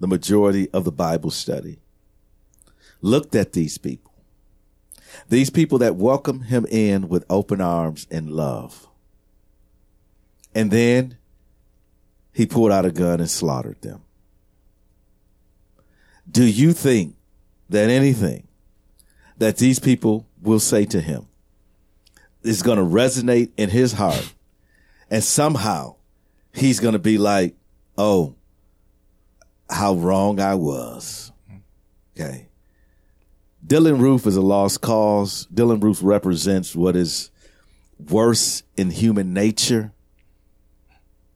[0.00, 1.78] the majority of the Bible study,
[3.00, 4.12] looked at these people,
[5.28, 8.88] these people that welcomed him in with open arms and love.
[10.54, 11.18] And then
[12.32, 14.02] he pulled out a gun and slaughtered them.
[16.30, 17.16] Do you think
[17.68, 18.46] that anything
[19.38, 21.26] that these people will say to him
[22.42, 24.34] is going to resonate in his heart
[25.10, 25.96] and somehow
[26.54, 27.54] he's going to be like,
[27.96, 28.34] oh,
[29.68, 31.32] how wrong I was.
[32.16, 32.48] Okay.
[33.66, 35.46] Dylann Roof is a lost cause.
[35.52, 37.30] Dylann Roof represents what is
[38.10, 39.92] worse in human nature.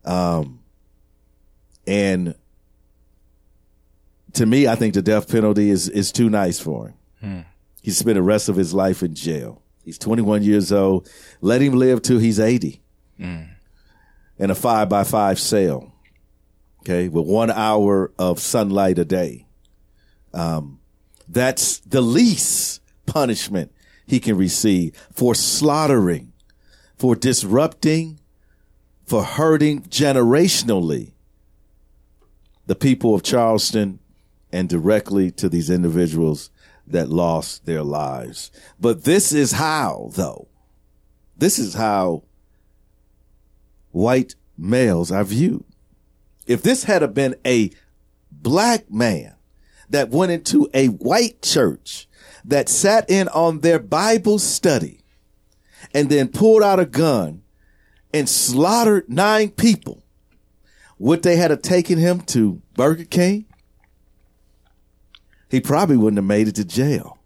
[0.04, 0.60] Um,
[1.86, 2.34] and
[4.36, 6.94] to me, I think the death penalty is, is too nice for him.
[7.20, 7.40] Hmm.
[7.82, 9.62] He spent the rest of his life in jail.
[9.84, 11.08] He's 21 years old.
[11.40, 12.82] Let him live till he's 80
[13.18, 13.48] Mm.
[14.38, 15.90] in a five by five cell.
[16.80, 17.08] Okay.
[17.08, 19.46] With one hour of sunlight a day.
[20.34, 20.80] Um,
[21.26, 23.72] that's the least punishment
[24.06, 26.34] he can receive for slaughtering,
[26.98, 28.20] for disrupting,
[29.06, 31.12] for hurting generationally
[32.66, 33.98] the people of Charleston
[34.56, 36.50] and directly to these individuals
[36.86, 38.50] that lost their lives.
[38.80, 40.48] But this is how, though.
[41.36, 42.22] This is how
[43.90, 45.64] white males are viewed.
[46.46, 47.70] If this had been a
[48.32, 49.34] black man
[49.90, 52.08] that went into a white church
[52.42, 55.00] that sat in on their Bible study
[55.92, 57.42] and then pulled out a gun
[58.14, 60.02] and slaughtered nine people,
[60.98, 63.45] would they had have taken him to Burger King?
[65.48, 67.18] He probably wouldn't have made it to jail.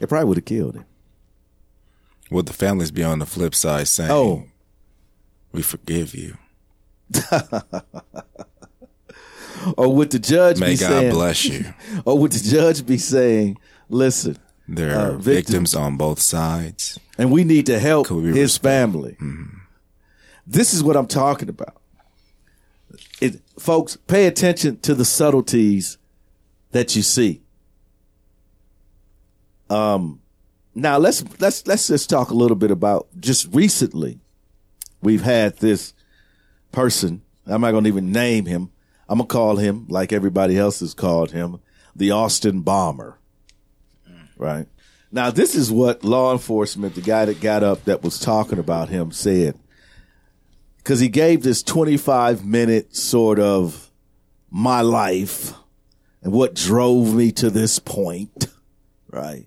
[0.00, 0.84] They probably would have killed him.
[2.30, 4.44] Would the families be on the flip side saying, Oh.
[5.52, 6.36] we forgive you?
[9.76, 11.64] Or would the judge May be God saying, bless you.
[12.04, 14.36] Or would the judge be saying, listen,
[14.68, 17.00] There uh, are victims on both sides.
[17.18, 19.16] and we need to help his family.
[20.46, 21.80] This is what I'm talking about.
[23.20, 25.98] It, folks, pay attention to the subtleties
[26.76, 27.42] that you see.
[29.70, 30.20] Um,
[30.74, 34.20] now let's let's let's just talk a little bit about just recently.
[35.02, 35.94] We've had this
[36.72, 37.22] person.
[37.46, 38.70] I'm not going to even name him.
[39.08, 41.60] I'm gonna call him like everybody else has called him,
[41.94, 43.18] the Austin Bomber.
[44.36, 44.66] Right
[45.10, 48.90] now, this is what law enforcement, the guy that got up that was talking about
[48.90, 49.58] him, said
[50.76, 53.90] because he gave this 25 minute sort of
[54.50, 55.54] my life
[56.26, 58.48] and what drove me to this point,
[59.12, 59.46] right?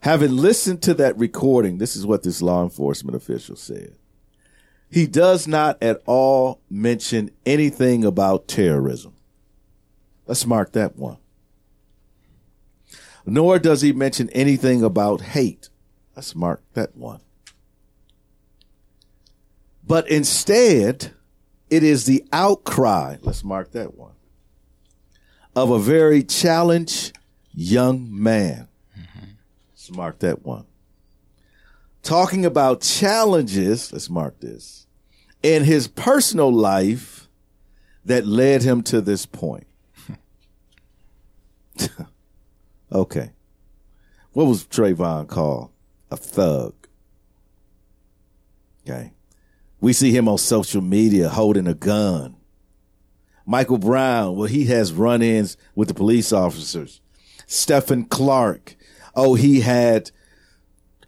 [0.00, 3.94] Having listened to that recording, this is what this law enforcement official said.
[4.90, 9.14] He does not at all mention anything about terrorism.
[10.26, 11.18] Let's mark that one.
[13.24, 15.68] Nor does he mention anything about hate.
[16.16, 17.20] Let's mark that one.
[19.86, 21.12] But instead,
[21.70, 24.14] it is the outcry, let's mark that one,
[25.54, 27.16] of a very challenged
[27.52, 28.68] young man.
[29.70, 30.66] Let's mark that one.
[32.02, 34.86] Talking about challenges, let's mark this,
[35.42, 37.28] in his personal life
[38.04, 39.66] that led him to this point.
[42.92, 43.32] okay.
[44.32, 45.70] What was Trayvon called?
[46.10, 46.74] A thug.
[48.84, 49.12] Okay.
[49.80, 52.36] We see him on social media holding a gun.
[53.46, 57.00] Michael Brown, well, he has run ins with the police officers.
[57.46, 58.76] Stephon Clark,
[59.14, 60.10] oh, he had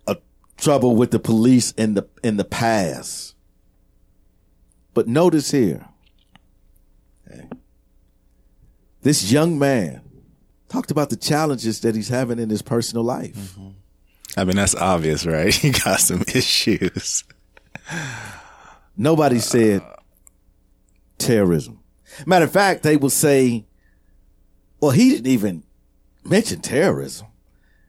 [0.06, 0.16] a
[0.56, 3.34] trouble with the police in the in the past.
[4.92, 5.86] But notice here,
[7.30, 7.48] okay,
[9.02, 10.02] this young man
[10.68, 13.34] talked about the challenges that he's having in his personal life.
[13.34, 13.68] Mm-hmm.
[14.36, 15.54] I mean, that's obvious, right?
[15.64, 17.24] He got some issues.
[18.96, 19.82] Nobody said
[21.18, 21.80] terrorism.
[22.26, 23.64] Matter of fact, they will say,
[24.80, 25.62] well, he didn't even
[26.24, 27.26] mention terrorism.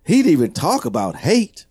[0.05, 1.65] He didn't even talk about hate.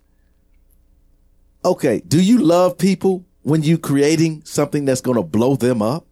[1.63, 6.05] Okay, do you love people when you creating something that's going to blow them up?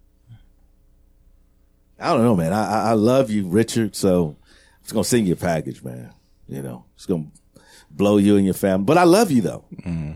[2.00, 2.54] I don't know, man.
[2.54, 3.96] I, I- love you, Richard.
[3.96, 4.36] So
[4.82, 6.12] it's going to send you a package, man.
[6.48, 8.86] You know, it's going to blow you and your family.
[8.86, 9.64] But I love you though.
[9.86, 10.14] Mm-hmm.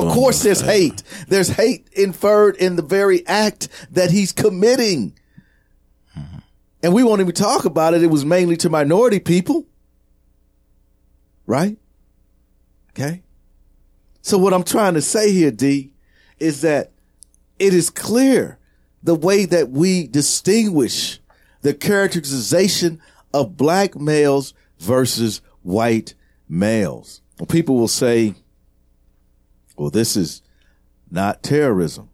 [0.00, 1.02] Of Boom, course, there's hate.
[1.28, 5.18] There's hate inferred in the very act that he's committing.
[6.16, 6.38] Mm-hmm.
[6.82, 8.02] And we won't even talk about it.
[8.02, 9.66] It was mainly to minority people.
[11.46, 11.76] Right?
[12.90, 13.22] Okay.
[14.22, 15.92] So what I'm trying to say here, D,
[16.38, 16.92] is that
[17.58, 18.58] it is clear
[19.02, 21.20] the way that we distinguish
[21.62, 23.00] the characterization
[23.32, 26.14] of black males versus white
[26.48, 27.20] males.
[27.48, 28.34] People will say,
[29.80, 30.42] well, this is
[31.10, 32.10] not terrorism.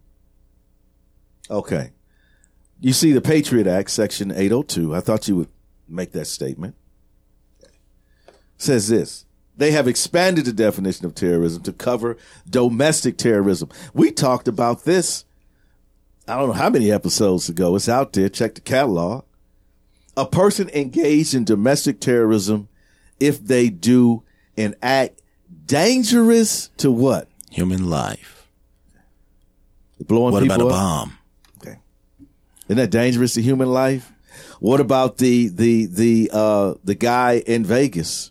[1.51, 1.91] Okay.
[2.81, 4.95] You see the Patriot Act, Section 802.
[4.95, 5.49] I thought you would
[5.89, 6.77] make that statement.
[8.57, 9.25] Says this.
[9.57, 12.17] They have expanded the definition of terrorism to cover
[12.49, 13.69] domestic terrorism.
[13.93, 15.25] We talked about this.
[16.29, 17.75] I don't know how many episodes ago.
[17.75, 18.29] It's out there.
[18.29, 19.25] Check the catalog.
[20.17, 22.69] A person engaged in domestic terrorism
[23.19, 24.23] if they do
[24.57, 25.21] an act
[25.67, 27.29] dangerous to what?
[27.57, 28.47] Human life.
[30.07, 31.19] Blowing what about a bomb?
[31.57, 31.79] Okay.
[32.69, 34.13] Isn't that dangerous to human life?
[34.61, 38.31] What about the the the uh the guy in Vegas?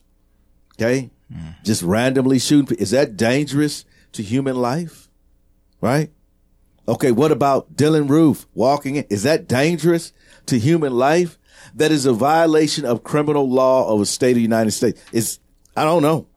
[0.75, 1.09] Okay?
[1.63, 5.09] Just randomly shooting is that dangerous to human life?
[5.81, 6.11] Right?
[6.87, 9.05] Okay, what about Dylann Roof walking in?
[9.09, 10.13] Is that dangerous
[10.45, 11.39] to human life?
[11.73, 15.01] That is a violation of criminal law of a state of the United States.
[15.11, 15.39] It's
[15.75, 16.27] I don't know.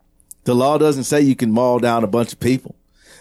[0.45, 2.75] The law doesn't say you can maul down a bunch of people.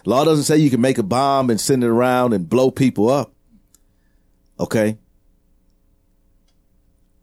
[0.07, 3.09] Law doesn't say you can make a bomb and send it around and blow people
[3.09, 3.33] up.
[4.57, 4.97] Okay.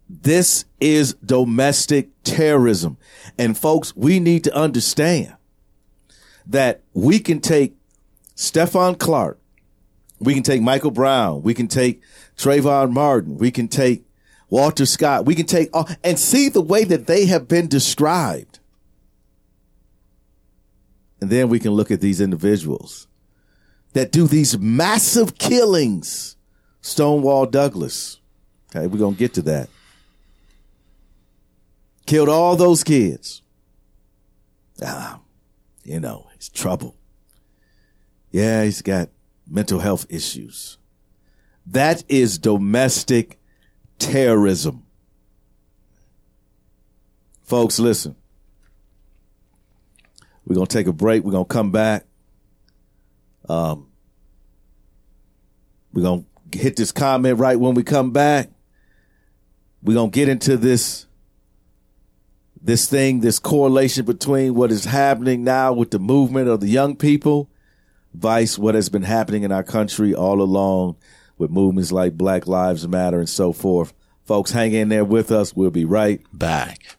[0.06, 2.98] This is domestic terrorism.
[3.38, 5.34] And folks, we need to understand
[6.46, 7.74] that we can take
[8.36, 9.40] Stephon Clark,
[10.20, 12.02] we can take Michael Brown, we can take
[12.36, 14.04] Trayvon Martin, we can take
[14.50, 15.70] Walter Scott, we can take
[16.04, 18.58] and see the way that they have been described.
[21.24, 23.06] And then we can look at these individuals
[23.94, 26.36] that do these massive killings.
[26.82, 28.20] Stoneman Douglas.
[28.68, 29.70] Okay, we're going to get to that.
[32.04, 33.40] Killed all those kids.
[34.84, 35.20] Ah,
[35.82, 36.94] you know, he's trouble.
[38.30, 39.08] Yeah, he's got
[39.48, 40.76] mental health issues.
[41.64, 43.38] That is domestic
[43.98, 44.84] terrorism.
[47.44, 48.14] Folks, listen.
[50.46, 51.24] We're going to take a break.
[51.24, 52.04] We're going to come back.
[53.48, 53.88] Um,
[55.92, 58.50] we're going to hit this comment right when we come back.
[59.82, 61.06] We're going to get into this
[62.64, 66.96] this thing, this correlation between what is happening now with the movement of the young
[66.96, 67.50] people,
[68.14, 70.96] vice what has been happening in our country all along
[71.36, 73.92] with movements like Black Lives Matter and so forth.
[74.24, 75.54] Folks, hang in there with us.
[75.54, 76.96] We'll be right back.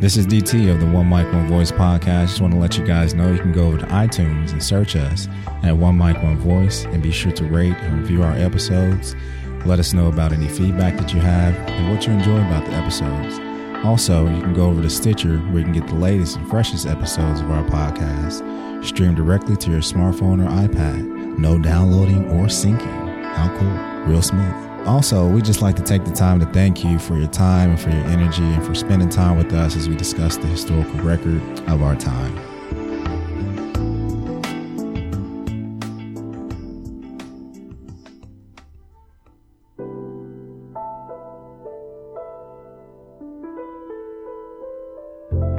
[0.00, 2.28] This is DT of the One Mic One Voice podcast.
[2.28, 4.94] Just want to let you guys know you can go over to iTunes and search
[4.94, 5.26] us
[5.64, 9.16] at One Mic One Voice and be sure to rate and review our episodes.
[9.64, 12.74] Let us know about any feedback that you have and what you enjoy about the
[12.74, 13.40] episodes.
[13.84, 16.86] Also, you can go over to Stitcher where you can get the latest and freshest
[16.86, 21.38] episodes of our podcast streamed directly to your smartphone or iPad.
[21.38, 23.24] No downloading or syncing.
[23.34, 24.06] How cool.
[24.06, 24.67] Real smooth.
[24.86, 27.80] Also, we just like to take the time to thank you for your time and
[27.80, 31.42] for your energy and for spending time with us as we discuss the historical record
[31.68, 32.34] of our time.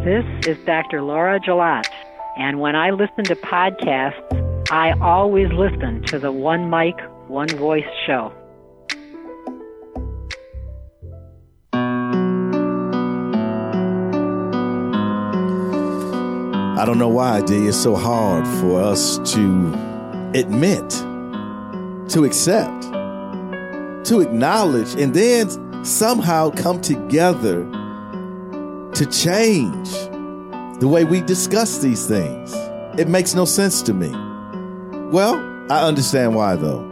[0.03, 1.03] This is Dr.
[1.03, 1.85] Laura Gelat,
[2.35, 6.95] and when I listen to podcasts, I always listen to the One Mic,
[7.27, 8.33] One Voice show.
[16.79, 17.67] I don't know why, D.
[17.67, 20.89] It's so hard for us to admit,
[22.11, 22.83] to accept,
[24.05, 27.65] to acknowledge, and then somehow come together
[28.93, 29.89] to change
[30.79, 32.53] the way we discuss these things.
[32.97, 34.11] It makes no sense to me.
[35.11, 35.35] Well,
[35.69, 36.85] I understand why though.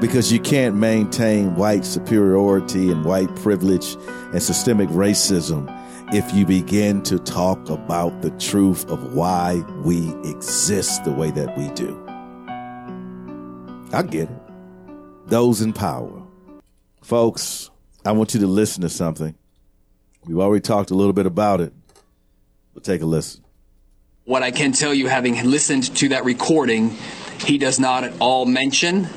[0.00, 3.94] Because you can't maintain white superiority and white privilege
[4.32, 5.70] and systemic racism
[6.14, 11.58] if you begin to talk about the truth of why we exist the way that
[11.58, 12.00] we do.
[13.92, 14.38] I get it.
[15.26, 16.22] Those in power.
[17.02, 17.68] Folks,
[18.04, 19.34] I want you to listen to something.
[20.24, 21.72] We've already talked a little bit about it,
[22.74, 23.42] but take a listen.
[24.24, 26.90] What I can tell you, having listened to that recording,
[27.40, 29.08] he does not at all mention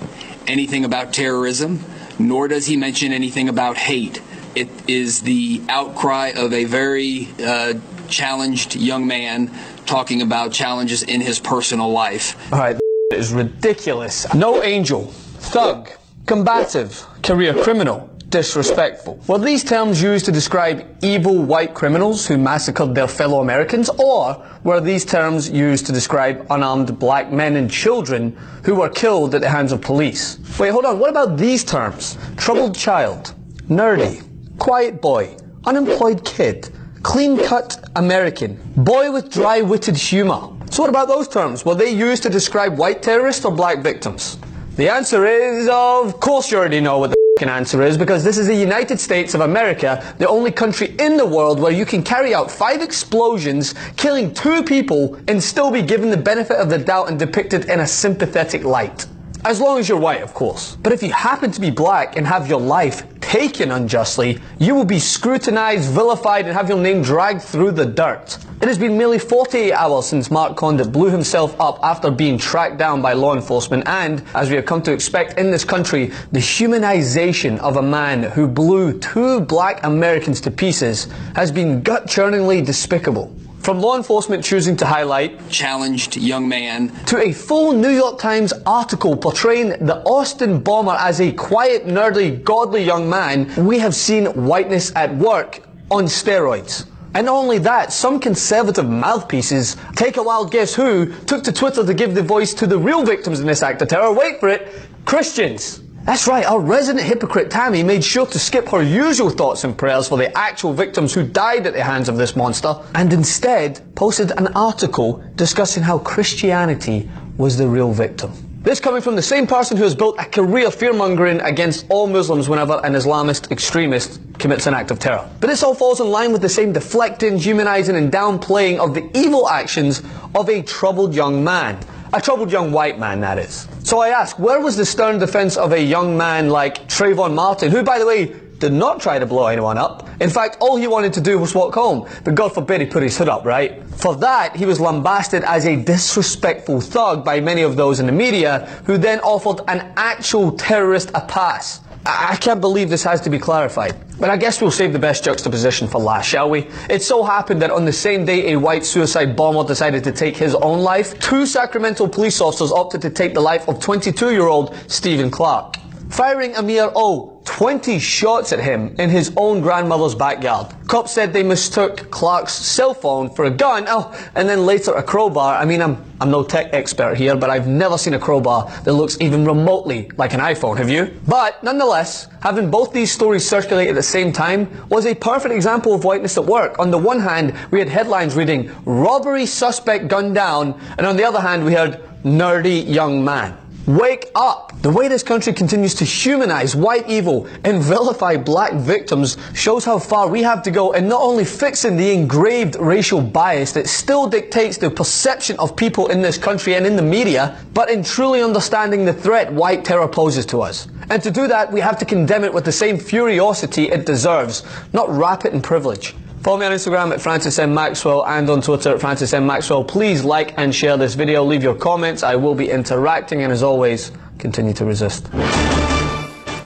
[0.48, 1.80] anything about terrorism,
[2.18, 4.20] nor does he mention anything about hate.
[4.58, 7.76] It is the outcry of a very uh,
[8.08, 9.52] challenged young man
[9.86, 12.36] talking about challenges in his personal life.
[12.52, 12.76] All right,
[13.14, 14.34] is ridiculous.
[14.34, 15.12] No angel,
[15.54, 15.92] thug,
[16.26, 19.20] combative, career criminal, disrespectful.
[19.28, 24.44] Were these terms used to describe evil white criminals who massacred their fellow Americans, or
[24.64, 29.42] were these terms used to describe unarmed black men and children who were killed at
[29.42, 30.40] the hands of police?
[30.58, 32.18] Wait, hold on, what about these terms?
[32.38, 33.36] Troubled child,
[33.70, 34.24] nerdy,
[34.58, 35.36] quiet boy,
[35.66, 36.70] unemployed kid,
[37.04, 41.66] clean cut American, boy with dry witted humour, So what about those terms?
[41.66, 44.38] Were they used to describe white terrorists or black victims?
[44.76, 48.38] The answer is, of course you already know what the f***ing answer is, because this
[48.38, 52.04] is the United States of America, the only country in the world where you can
[52.04, 56.78] carry out five explosions, killing two people, and still be given the benefit of the
[56.78, 59.08] doubt and depicted in a sympathetic light.
[59.48, 60.76] As long as you're white, of course.
[60.84, 64.84] But if you happen to be black and have your life taken unjustly, you will
[64.84, 68.38] be scrutinized, vilified, and have your name dragged through the dirt.
[68.62, 72.78] It has been nearly 48 hours since Mark Conditt blew himself up after being tracked
[72.78, 76.40] down by law enforcement and, as we have come to expect in this country, the
[76.40, 83.34] humanization of a man who blew two black Americans to pieces has been gut-churningly despicable.
[83.68, 88.54] From law enforcement choosing to highlight challenged young man to a full New York Times
[88.66, 94.28] article portraying the Austin bomber as a quiet, nerdy, godly young man, we have seen
[94.46, 96.86] whiteness at work on steroids.
[97.14, 101.86] And not only that, some conservative mouthpieces, take a wild guess who, took to Twitter
[101.86, 104.14] to give the voice to the real victims in this act of terror.
[104.14, 105.82] Wait for it, Christians.
[106.08, 110.08] That's right, our resident hypocrite Tomi made sure to skip her usual thoughts and prayers
[110.08, 114.32] for the actual victims who died at the hands of this monster, and instead posted
[114.32, 118.32] an article discussing how Christianity was the real victim.
[118.64, 122.48] This coming from the same person who has built a career fear-mongering against all Muslims
[122.48, 125.30] whenever an Islamist extremist commits an act of terror.
[125.42, 129.10] But this all falls in line with the same deflecting, humanizing and downplaying of the
[129.14, 130.02] evil actions
[130.34, 131.78] of a troubled young man.
[132.14, 133.68] A troubled young white man, that is.
[133.88, 137.72] So I ask, where was the stern defense of a young man like Trayvon Martin,
[137.72, 140.10] who, by the way, did not try to blow anyone up.
[140.20, 142.06] In fact, all he wanted to do was walk home.
[142.26, 143.82] But God forbid he put his hood up, right?
[143.92, 148.12] For that, he was lambasted as a disrespectful thug by many of those in the
[148.12, 151.80] media, who then offered an actual terrorist a pass.
[152.10, 153.94] I can't believe this has to be clarified.
[154.18, 156.70] But I guess we'll save the best juxtaposition for last, shall we?
[156.90, 160.38] It so happened that on the same day a white suicide bomber decided to take
[160.38, 165.30] his own life, two Sacramento police officers opted to take the life of 22-year-old Stephon
[165.30, 165.78] Clark.
[166.10, 170.68] Firing a mere, oh, 20 shots at him in his own grandmother's backyard.
[170.88, 175.04] Cops said they mistook Clark's cell phone for a gun, oh, and then later a
[175.04, 175.56] crowbar.
[175.56, 178.94] I mean, I'm, I'm no tech expert here, but I've never seen a crowbar that
[178.94, 181.14] looks even remotely like an iPhone, have you?
[181.28, 185.94] But, nonetheless, having both these stories circulate at the same time was a perfect example
[185.94, 186.80] of whiteness at work.
[186.80, 191.24] On the one hand, we had headlines reading, robbery suspect gunned down, and on the
[191.24, 193.58] other hand, we heard, nerdy young man.
[193.88, 194.74] Wake up!
[194.82, 199.98] The way this country continues to humanize white evil and vilify black victims shows how
[199.98, 204.28] far we have to go in not only fixing the engraved racial bias that still
[204.28, 208.42] dictates the perception of people in this country and in the media, but in truly
[208.42, 210.90] understanding the threat white terror poses to us.
[211.10, 214.64] And to do that, we have to condemn it with the same furiosity it deserves,
[214.92, 216.14] not wrap it in privilege.
[216.42, 217.74] Follow me on Instagram at Francis M.
[217.74, 219.46] Maxwell and on Twitter at Francis M.
[219.46, 219.84] Maxwell.
[219.84, 221.44] Please like and share this video.
[221.44, 222.24] Leave your comments.
[222.24, 225.30] I will be interacting and as always, continue to resist.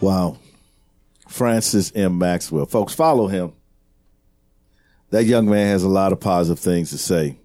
[0.01, 0.37] Wow.
[1.27, 2.17] Francis M.
[2.17, 2.65] Maxwell.
[2.65, 3.53] Folks, follow him.
[5.09, 7.37] That young man has a lot of positive things to say.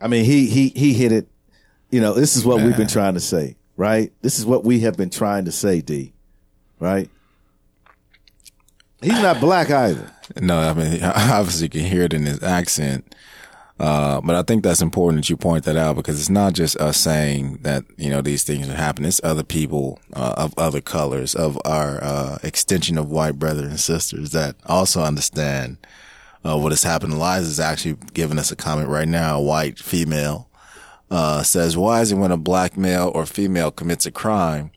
[0.00, 1.28] I mean, he he he hit it.
[1.90, 4.12] You know, this is what we've been trying to say, right?
[4.22, 6.12] This is what we have been trying to say, D.
[6.78, 7.10] Right?
[9.02, 10.10] He's not black either.
[10.40, 13.14] No, I mean, obviously you can hear it in his accent.
[13.78, 16.76] Uh, but I think that's important that you point that out because it's not just
[16.76, 19.08] us saying that, you know, these things are happening.
[19.08, 23.80] It's other people, uh, of other colors, of our, uh, extension of white brothers and
[23.80, 25.78] sisters that also understand,
[26.44, 27.18] uh, what has happened.
[27.18, 29.38] Liza is actually giving us a comment right now.
[29.38, 30.50] A white female,
[31.10, 34.72] uh, says, why is it when a black male or female commits a crime,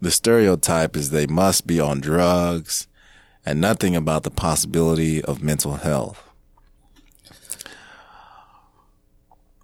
[0.00, 2.88] the stereotype is they must be on drugs
[3.44, 6.22] and nothing about the possibility of mental health.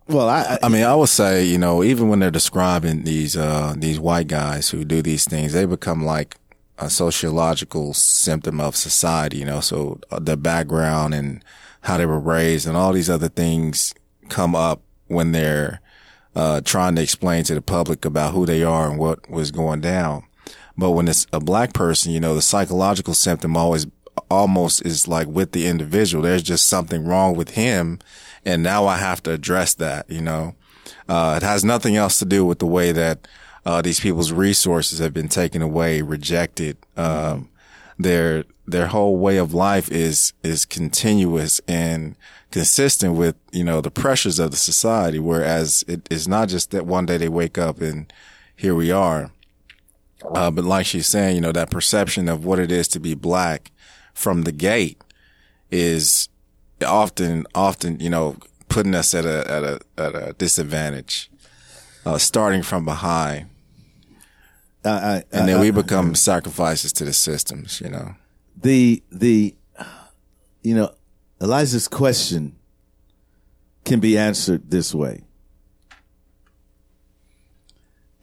[0.09, 3.74] Well, I, I mean, I would say, you know, even when they're describing these, uh,
[3.77, 6.37] these white guys who do these things, they become like
[6.79, 11.45] a sociological symptom of society, you know, so uh, their background and
[11.81, 13.95] how they were raised and all these other things
[14.29, 15.81] come up when they're,
[16.37, 19.81] uh, trying to explain to the public about who they are and what was going
[19.81, 20.22] down.
[20.77, 23.87] But when it's a black person, you know, the psychological symptom always
[24.31, 26.22] almost is like with the individual.
[26.22, 27.99] There's just something wrong with him.
[28.45, 30.55] And now I have to address that, you know.
[31.09, 33.27] Uh, it has nothing else to do with the way that,
[33.64, 36.77] uh, these people's resources have been taken away, rejected.
[36.97, 37.49] Um,
[37.99, 42.14] their, their whole way of life is, is continuous and
[42.51, 45.18] consistent with, you know, the pressures of the society.
[45.18, 48.12] Whereas it is not just that one day they wake up and
[48.55, 49.33] here we are.
[50.25, 53.14] Uh, but like she's saying, you know, that perception of what it is to be
[53.14, 53.71] black
[54.14, 55.03] from the gate
[55.71, 56.29] is
[56.85, 58.37] often, often, you know,
[58.69, 61.31] putting us at a at a at a disadvantage,
[62.05, 63.47] uh, starting from behind,
[64.85, 67.81] I, I, and then I- we become sacrifices to the systems.
[67.81, 68.14] You know,
[68.61, 69.55] the the
[70.62, 70.95] you know
[71.41, 72.57] Eliza's question
[73.85, 75.23] can be answered this way.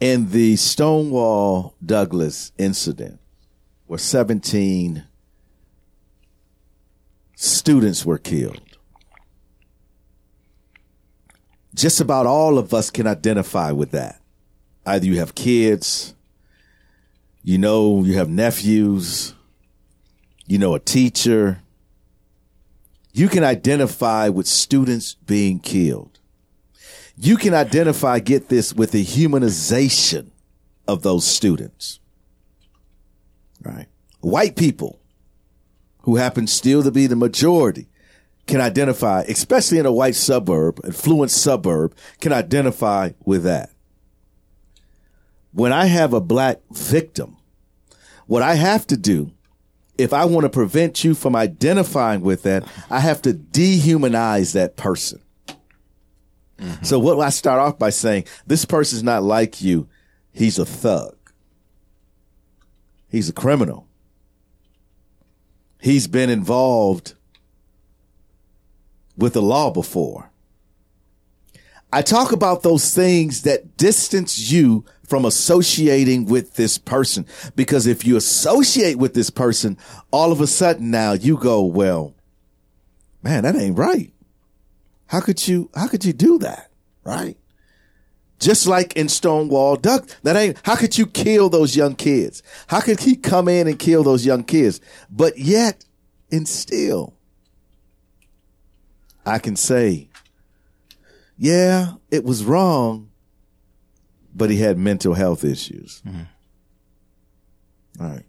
[0.04, 3.22] In the Stoneman Douglas incident,
[3.88, 5.06] where 17
[7.38, 8.60] students were killed,
[11.74, 14.20] just about all of us can identify with that.
[14.86, 16.14] Either you have kids,
[17.41, 19.34] you know, you have nephews,
[20.45, 21.62] you know, a teacher.
[23.14, 26.12] You can identify with students being killed.
[27.16, 30.32] You can identify, get this, with the humanization
[30.88, 31.99] of those students.
[33.61, 33.88] Right?
[34.22, 34.99] White people
[36.01, 37.88] who happen still to be the majority
[38.45, 43.70] can identify, especially in a white suburb, affluent suburb, can identify with that.
[45.53, 47.38] When I have a black victim,
[48.26, 49.32] what I have to do,
[49.97, 54.76] if I want to prevent you from identifying with that, I have to dehumanize that
[54.76, 55.22] person.
[56.58, 56.84] Mm-hmm.
[56.84, 59.88] So what I start off by saying, this person's not like you.
[60.32, 61.16] He's a thug.
[63.08, 63.88] He's a criminal.
[65.80, 67.16] He's been involved
[69.18, 70.32] with the law before.
[71.91, 77.28] I talk about those things that distance you from associating with this person.
[77.56, 79.78] Because if you associate with this person,
[80.10, 82.16] all of a sudden now you go, well,
[83.22, 84.12] man, that ain't right.
[85.14, 86.72] How could you, how could you do that?
[87.03, 87.38] Right?
[88.39, 92.41] Just like in Stonewall Duck, that ain't, how could you kill those young kids?
[92.66, 94.82] How could he come in and kill those young kids?
[95.11, 95.86] But yet,
[96.32, 97.14] and still,
[99.24, 100.09] I can say,
[101.38, 103.11] yeah, it was wrong,
[104.34, 106.01] but he had mental health issues.
[106.07, 106.24] Mm-hmm.
[108.03, 108.26] All right.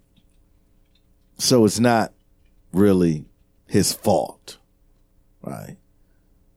[1.38, 2.12] So it's not
[2.74, 3.24] really
[3.68, 4.58] his fault.
[5.40, 5.78] Right.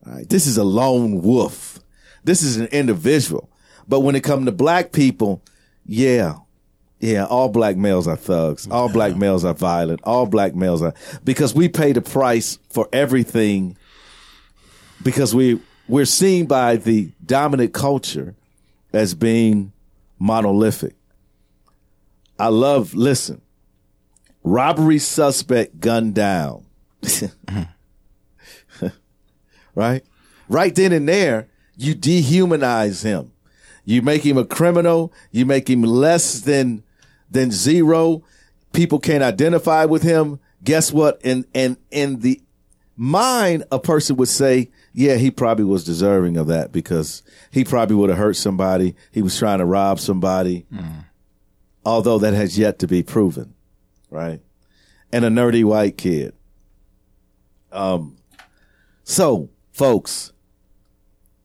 [0.08, 0.30] Right.
[0.30, 1.80] This is a lone wolf.
[2.24, 3.50] This is an individual.
[3.88, 5.42] But when it comes to black people,
[5.86, 6.36] yeah.
[7.00, 8.68] Yeah, all black males are thugs.
[8.72, 10.00] All black males are violent.
[10.04, 10.94] All black males are
[11.24, 13.78] because we pay the price for everything
[15.04, 18.36] because we we're seen by the dominant culture
[18.94, 19.74] as being
[20.18, 20.96] monolithic.
[22.40, 23.42] I love listen.
[24.44, 26.66] Robbery suspect gunned down.
[29.78, 30.04] right?
[30.50, 31.48] Right then and there,
[31.78, 33.32] you dehumanize him.
[33.86, 35.14] You make him a criminal.
[35.32, 36.84] You make him less than
[37.30, 38.24] than zero.
[38.74, 40.40] People can't identify with him.
[40.64, 41.22] Guess what?
[41.24, 42.42] In in in the
[42.96, 47.22] mind, a person would say, "Yeah, he probably was deserving of that because
[47.52, 48.96] he probably would have hurt somebody.
[49.12, 50.66] He was trying to rob somebody."
[51.86, 53.54] Although that has yet to be proven,
[54.10, 54.42] right?
[55.14, 56.34] And a nerdy white kid.
[57.72, 58.18] Um.
[59.06, 60.34] So, folks,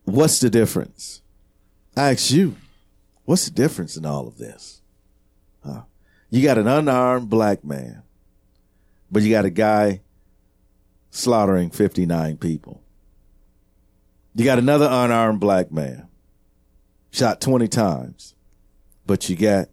[0.05, 1.21] what's the difference?
[1.95, 2.57] I ask you,
[3.27, 4.81] what's the difference in all of this?
[5.63, 5.83] Huh?
[6.31, 8.03] You got an unarmed black man,
[9.11, 10.01] but you got a guy
[11.11, 12.83] slaughtering 59 people.
[14.35, 16.09] You got another unarmed black man,
[17.11, 18.35] shot 20 times,
[19.05, 19.69] but you got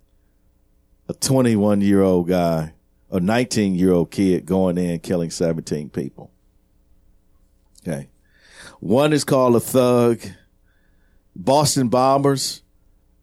[1.08, 2.74] a 21 year old guy,
[3.10, 6.30] a 19 year old kid going in killing 17 people.
[7.88, 8.10] Okay.
[8.80, 10.22] One is called a thug.
[11.36, 12.64] Boston bombers,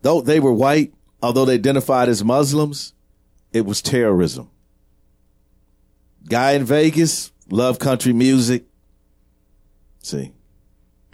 [0.03, 2.95] though they were white, although they identified as Muslims,
[3.53, 4.51] it was terrorism.
[6.29, 8.65] Guy in Vegas, love country music.
[10.03, 10.33] See.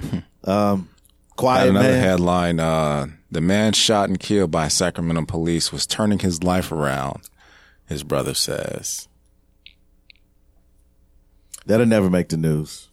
[0.45, 0.89] Um,
[1.37, 2.03] quiet another man.
[2.03, 7.29] headline: uh, The man shot and killed by Sacramento police was turning his life around.
[7.87, 9.07] His brother says.
[11.65, 12.89] That'll never make the news.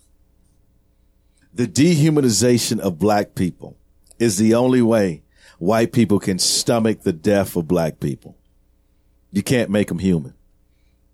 [1.54, 3.78] The dehumanization of black people
[4.20, 5.24] is the only way
[5.58, 8.38] white people can stomach the death of black people.
[9.32, 10.34] You can't make them human.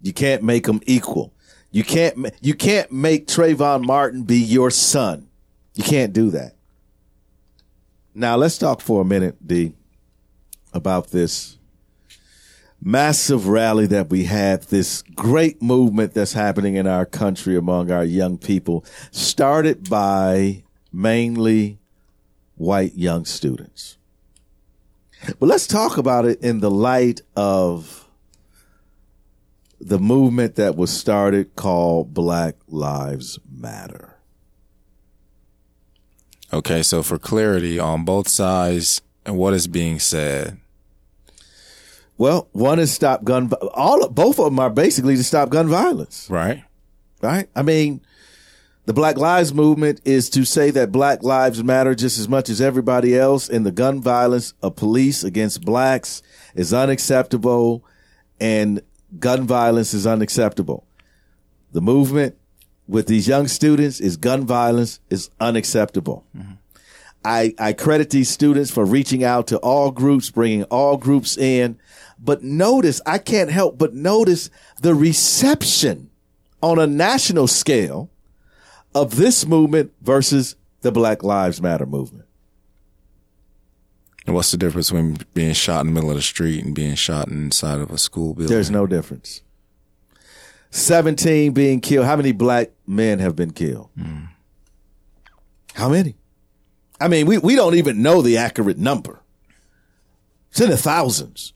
[0.02, 1.34] You can't make them equal.
[1.72, 5.28] You can't, you can't make Trayvon Martin be your son.
[5.74, 6.56] You can't do that.
[8.14, 9.74] Now let's talk for a minute, D,
[10.72, 11.58] about this
[12.82, 18.04] massive rally that we had, this great movement that's happening in our country among our
[18.04, 21.80] young people, started by mainly
[22.56, 23.98] white young students.
[25.40, 28.08] But let's talk about it in the light of
[29.80, 34.16] the movement that was started called Black Lives Matter.
[36.54, 40.58] Okay, so for clarity on both sides and what is being said.
[42.18, 43.52] Well, one is stop gun.
[43.74, 46.28] All both of them are basically to stop gun violence.
[46.30, 46.64] Right.
[47.22, 47.50] Right.
[47.56, 48.02] I mean,
[48.86, 52.62] the Black Lives Movement is to say that Black lives matter just as much as
[52.62, 56.22] everybody else, and the gun violence of police against blacks
[56.54, 57.84] is unacceptable,
[58.40, 58.82] and
[59.20, 60.86] gun violence is unacceptable.
[61.72, 62.38] The movement
[62.88, 66.26] with these young students is gun violence is unacceptable.
[66.38, 66.54] Mm-hmm.
[67.26, 71.80] I, I credit these students for reaching out to all groups, bringing all groups in.
[72.20, 74.50] But notice, I can't help but notice
[74.82, 76.10] the reception
[76.62, 78.10] on a national scale
[78.94, 82.26] of this movement versus the Black Lives Matter movement.
[84.26, 86.96] And what's the difference between being shot in the middle of the street and being
[86.96, 88.54] shot inside of a school building?
[88.54, 89.42] There's no difference.
[90.72, 92.06] 17 being killed.
[92.06, 93.90] How many black men have been killed?
[93.98, 94.26] Hmm.
[95.76, 96.16] How many?
[97.00, 99.22] I mean, we, we don't even know the accurate number.
[100.50, 101.54] It's in the thousands.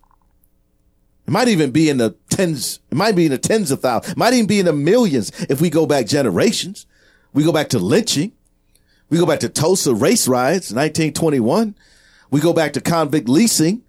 [1.30, 2.80] It might even be in the tens.
[2.90, 4.14] It might be in the tens of thousands.
[4.14, 6.88] It might even be in the millions if we go back generations.
[7.34, 8.32] We go back to lynching.
[9.12, 11.76] We go back to Tulsa race riots, 1921.
[12.32, 13.84] We go back to convict leasing.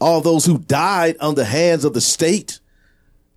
[0.00, 2.60] All those who died on the hands of the state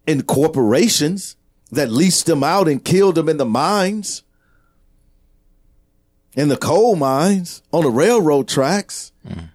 [0.06, 1.38] and corporations
[1.72, 4.22] that leased them out and killed them in the mines,
[6.36, 9.12] in the coal mines, on the railroad tracks.
[9.28, 9.50] Mm.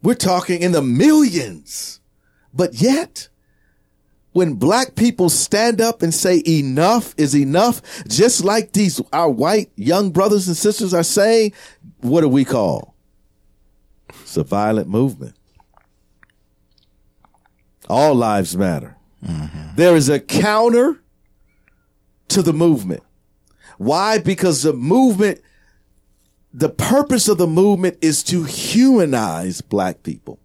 [0.00, 1.98] We're talking in the millions.
[2.54, 3.28] But yet,
[4.32, 9.70] when black people stand up and say enough is enough, just like these, our white
[9.76, 11.52] young brothers and sisters are saying,
[12.00, 12.94] what do we call?
[14.22, 15.36] It's a violent movement.
[17.88, 18.96] All lives matter.
[19.24, 19.76] Mm-hmm.
[19.76, 21.02] There is a counter
[22.28, 23.02] to the movement.
[23.78, 24.18] Why?
[24.18, 25.40] Because the movement,
[26.52, 30.38] the purpose of the movement is to humanize black people.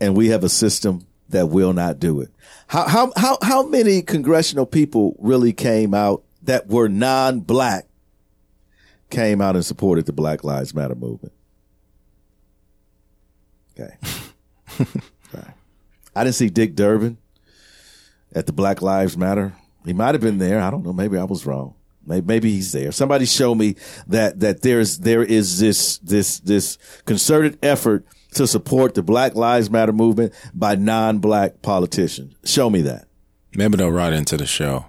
[0.00, 2.30] And we have a system that will not do it.
[2.68, 7.86] How, how, how, how many congressional people really came out that were non-black
[9.10, 11.32] came out and supported the Black Lives Matter movement?
[13.78, 13.96] Okay.
[15.32, 15.54] Right.
[16.14, 17.18] I didn't see Dick Durbin
[18.34, 19.54] at the Black Lives Matter.
[19.84, 20.60] He might have been there.
[20.60, 20.92] I don't know.
[20.92, 21.74] Maybe I was wrong.
[22.06, 22.92] Maybe, maybe he's there.
[22.92, 23.76] Somebody show me
[24.06, 28.06] that that there's there is this this this concerted effort
[28.36, 32.34] to support the Black Lives Matter movement by non-black politicians.
[32.44, 33.08] Show me that.
[33.54, 34.86] Maybe they'll write into the show.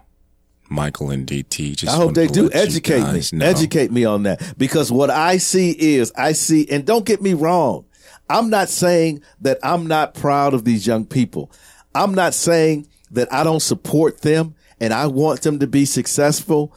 [0.70, 1.76] Michael and DT.
[1.76, 3.22] Just I hope they do educate me.
[3.34, 3.46] know.
[3.46, 7.34] Educate me on that because what I see is I see, and don't get me
[7.34, 7.86] wrong.
[8.30, 11.52] I'm not saying that I'm not proud of these young people.
[11.96, 16.76] I'm not saying that I don't support them and I want them to be successful.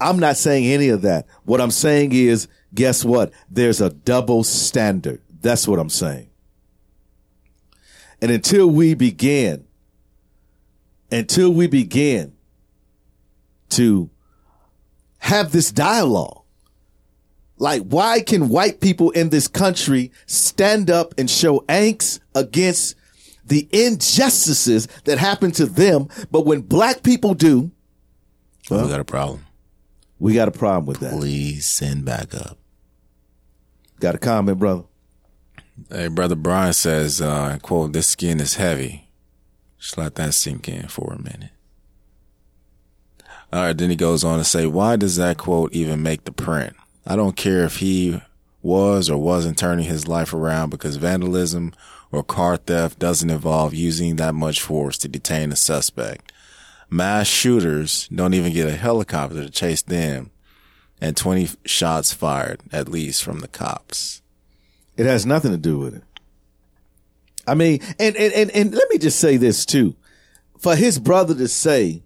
[0.00, 1.26] I'm not saying any of that.
[1.44, 3.32] What I'm saying is, guess what?
[3.50, 5.22] There's a double standard.
[5.42, 6.30] That's what I'm saying.
[8.20, 9.66] And until we begin,
[11.10, 12.32] until we begin
[13.70, 14.10] to
[15.18, 16.42] have this dialogue.
[17.58, 22.96] Like, why can white people in this country stand up and show angst against
[23.44, 26.08] the injustices that happen to them?
[26.30, 27.70] But when black people do,
[28.68, 29.46] we got a problem.
[30.18, 31.12] We got a problem with that.
[31.12, 32.58] Please send back up.
[34.00, 34.84] Got a comment, brother?
[35.90, 39.08] Hey, brother Brian says, uh, quote, this skin is heavy.
[39.78, 41.50] Just let that sink in for a minute.
[43.52, 43.76] All right.
[43.76, 46.74] Then he goes on to say, why does that quote even make the print?
[47.06, 48.22] I don't care if he
[48.62, 51.74] was or wasn't turning his life around because vandalism
[52.12, 56.32] or car theft doesn't involve using that much force to detain a suspect.
[56.88, 60.30] Mass shooters don't even get a helicopter to chase them
[61.00, 64.21] and 20 shots fired at least from the cops.
[65.02, 66.04] It has nothing to do with it.
[67.44, 69.96] I mean, and, and, and, and let me just say this too.
[70.60, 72.04] For his brother to say,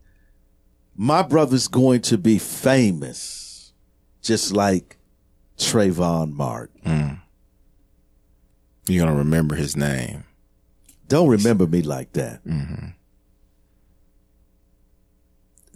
[0.96, 3.74] my brother's going to be famous,
[4.22, 4.96] just like
[5.58, 6.80] Trayvon Martin.
[6.84, 7.14] Hmm.
[8.90, 10.24] You're going to remember his name.
[11.06, 12.42] Don't remember me like that.
[12.46, 12.86] Mm-hmm.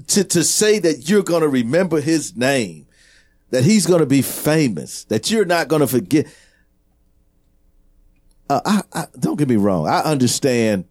[0.07, 2.87] To, to say that you're going to remember his name,
[3.51, 6.27] that he's going to be famous, that you're not going to forget.
[8.51, 9.87] Uh, I, I, don't get me wrong.
[9.87, 10.85] I understand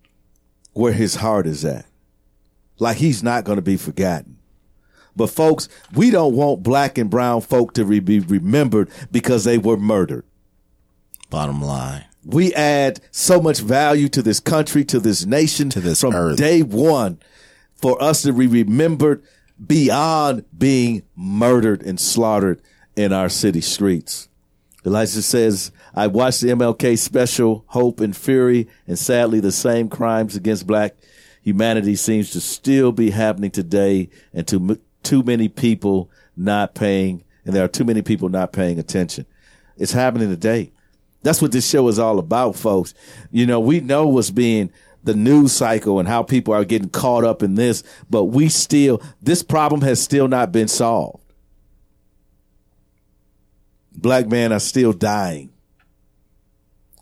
[0.71, 1.85] where his heart is at.
[2.79, 4.37] Like he's not going to be forgotten.
[5.13, 9.57] But folks, we don't want black and brown folk to re- be remembered because they
[9.57, 10.23] were murdered.
[11.29, 12.05] Bottom line.
[12.23, 16.37] We add so much value to this country, to this nation, to this from earth.
[16.37, 17.19] day one
[17.75, 19.21] for us to be remembered
[19.65, 22.61] beyond being murdered and slaughtered
[22.95, 24.28] in our city streets.
[24.85, 30.35] Elijah says, I watched the MLK special, Hope and Fury, and sadly the same crimes
[30.35, 30.95] against black
[31.41, 37.53] humanity seems to still be happening today and to too many people not paying, and
[37.55, 39.25] there are too many people not paying attention.
[39.77, 40.71] It's happening today.
[41.23, 42.93] That's what this show is all about, folks.
[43.31, 44.71] You know, we know what's being
[45.03, 49.01] the news cycle and how people are getting caught up in this, but we still,
[49.21, 51.18] this problem has still not been solved.
[54.01, 55.49] Black men are still dying.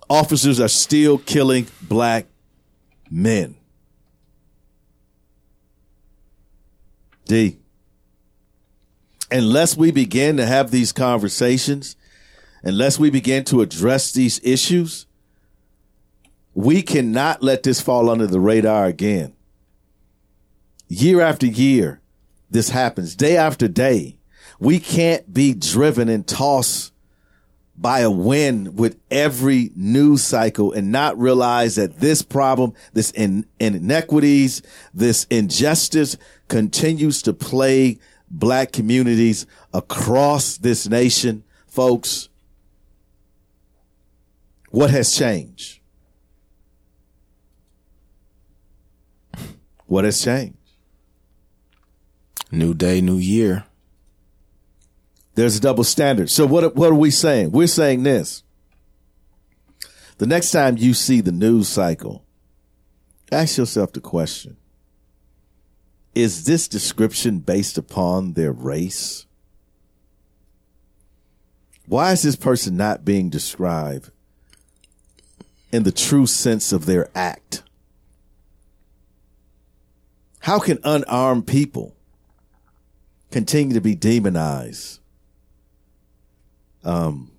[0.09, 2.25] Officers are still killing black
[3.11, 3.55] men.
[7.25, 7.59] D.
[9.29, 11.95] Unless we begin to have these conversations,
[12.63, 15.05] unless we begin to address these issues,
[16.55, 19.35] we cannot let this fall under the radar again.
[20.87, 22.01] Year after year,
[22.49, 24.16] this happens day after day.
[24.59, 26.93] We can't be driven and tossed
[27.77, 33.45] by a wind with every news cycle and not realize that this problem, this in,
[33.59, 37.99] inequities, this injustice continues to plague
[38.31, 41.43] black communities across this nation.
[41.67, 42.29] Folks,
[44.71, 45.79] what has changed?
[49.85, 50.57] What has changed?
[52.51, 53.66] New day, new year.
[55.37, 56.31] There's a double standard.
[56.31, 57.51] So what what are we saying?
[57.51, 58.41] We're saying this.
[60.17, 62.25] The next time you see the news cycle,
[63.31, 64.57] ask yourself the question.
[66.15, 69.27] Is this description based upon their race?
[71.85, 74.09] Why is this person not being described
[75.71, 77.61] in the true sense of their act?
[80.39, 81.95] How can unarmed people
[83.29, 84.99] continue to be demonized
[86.87, 87.31] um,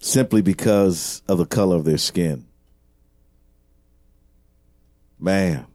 [0.00, 2.46] simply because of the color of their skin?
[5.20, 5.66] Man,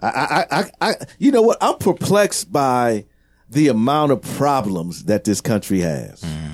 [0.00, 1.58] I, I, I, I, you know what?
[1.60, 3.06] I'm perplexed by
[3.48, 6.20] the amount of problems that this country has.
[6.22, 6.52] Mm-hmm.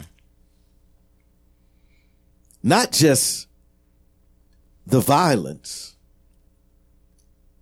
[2.62, 3.48] Not just
[4.86, 5.96] the violence,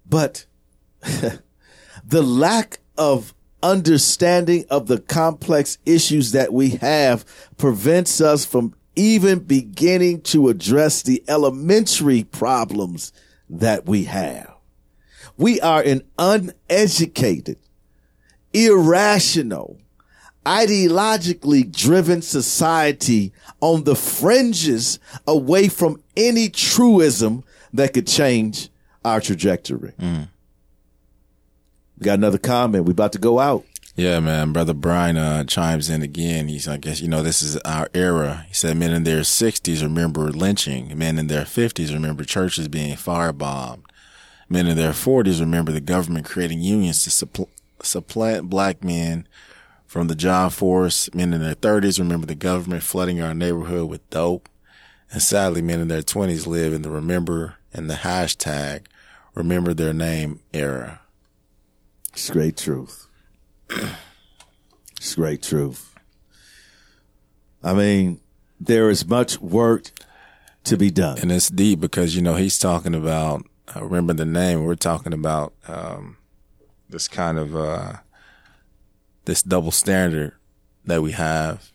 [0.04, 0.46] but
[1.02, 7.24] the lack of understanding of the complex issues that we have
[7.56, 13.12] prevents us from even beginning to address the elementary problems
[13.48, 14.52] that we have.
[15.36, 17.58] We are an uneducated,
[18.52, 19.78] irrational,
[20.44, 28.68] ideologically driven society on the fringes away from any truism that could change
[29.04, 29.92] our trajectory.
[30.00, 30.28] Mm.
[31.98, 32.84] We got another comment.
[32.84, 33.64] We about to go out.
[33.96, 34.52] Yeah, man.
[34.52, 36.46] Brother Brian uh, chimes in again.
[36.46, 38.44] He's, I guess, you know, this is our era.
[38.46, 40.96] He said men in their 60s remember lynching.
[40.96, 43.82] Men in their 50s remember churches being firebombed.
[44.48, 47.48] Men in their 40s remember the government creating unions to suppl-
[47.82, 49.26] supplant black men
[49.84, 51.12] from the job force.
[51.12, 54.48] Men in their 30s remember the government flooding our neighborhood with dope.
[55.10, 58.82] And sadly, men in their 20s live in the remember and the hashtag
[59.34, 61.00] remember their name era.
[62.26, 63.06] Great truth.
[64.96, 65.94] it's great truth.
[67.62, 68.20] I mean,
[68.60, 69.90] there is much work
[70.64, 71.18] to be done.
[71.18, 73.44] And it's deep because, you know, he's talking about,
[73.74, 76.18] uh, remember the name, we're talking about, um,
[76.88, 77.94] this kind of, uh,
[79.24, 80.34] this double standard
[80.84, 81.72] that we have.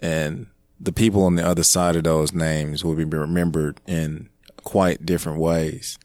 [0.00, 0.46] And
[0.80, 4.28] the people on the other side of those names will be remembered in
[4.64, 5.98] quite different ways.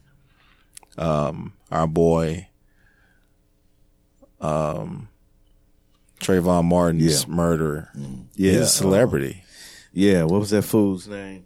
[0.96, 2.48] Um, our boy,
[4.40, 5.08] um,
[6.20, 7.28] Trayvon Martin's Yeah.
[7.34, 7.88] murder
[8.34, 9.44] Yeah, is a celebrity.
[9.92, 11.44] Yeah, what was that fool's name?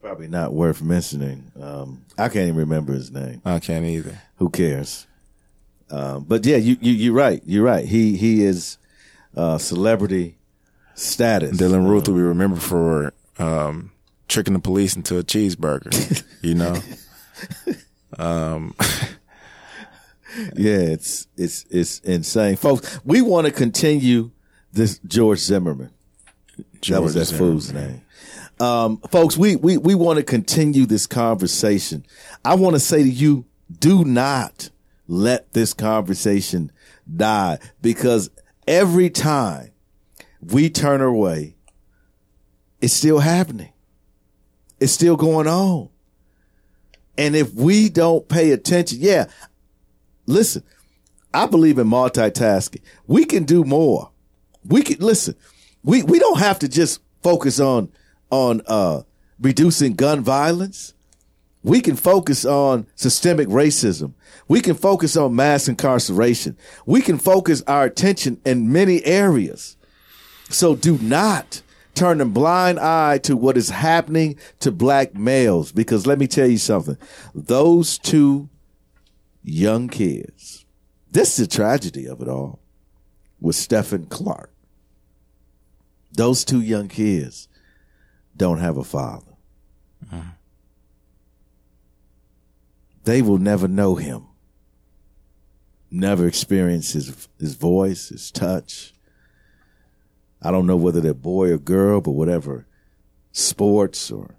[0.00, 1.52] Probably not worth mentioning.
[1.60, 3.42] Um, I can't even remember his name.
[3.44, 4.20] I can't either.
[4.36, 5.06] Who cares?
[5.90, 7.42] Um, but yeah, you, you you're right.
[7.44, 7.84] You're right.
[7.84, 8.78] He he is
[9.36, 10.38] uh, celebrity
[10.94, 11.58] status.
[11.58, 13.90] Dylann Roof will be remembered for um,
[14.28, 16.22] tricking the police into a cheeseburger.
[16.42, 16.76] you know,
[18.18, 18.74] um,
[20.56, 23.00] yeah, it's it's it's insane, folks.
[23.04, 24.30] We want to continue
[24.72, 25.90] this George Zimmerman.
[26.88, 28.02] that was George that fool's name.
[28.60, 32.04] Um, folks, we we we want to continue this conversation.
[32.44, 33.46] I want to say to you,
[33.78, 34.70] do not
[35.08, 36.70] let this conversation
[37.16, 38.30] die because
[38.68, 39.70] every time
[40.40, 41.56] we turn away,
[42.80, 43.72] it's still happening.
[44.78, 45.88] It's still going on.
[47.18, 49.26] And if we don't pay attention, yeah,
[50.30, 50.62] listen,
[51.32, 52.80] I believe in multitasking.
[53.06, 54.10] We can do more.
[54.64, 55.34] We can listen.
[55.82, 57.90] We we don't have to just focus on
[58.30, 59.02] on uh
[59.40, 60.94] reducing gun violence.
[61.62, 64.14] We can focus on systemic racism.
[64.48, 66.56] We can focus on mass incarceration.
[66.86, 69.76] We can focus our attention in many areas.
[70.48, 71.62] So do not
[71.94, 76.48] turn a blind eye to what is happening to black males because let me tell
[76.48, 76.96] you something.
[77.34, 78.48] Those two
[79.42, 80.64] young kids,
[81.10, 82.60] this is the tragedy of it all
[83.40, 84.52] with Stephon Clark.
[86.12, 87.48] Those two young kids
[88.36, 89.32] don't have a father.
[90.12, 90.32] Uh-huh.
[93.04, 94.26] They will never know him.
[95.90, 98.94] Never experience his his voice, his touch.
[100.40, 102.66] I don't know whether they're boy or girl, but whatever
[103.32, 104.36] sports or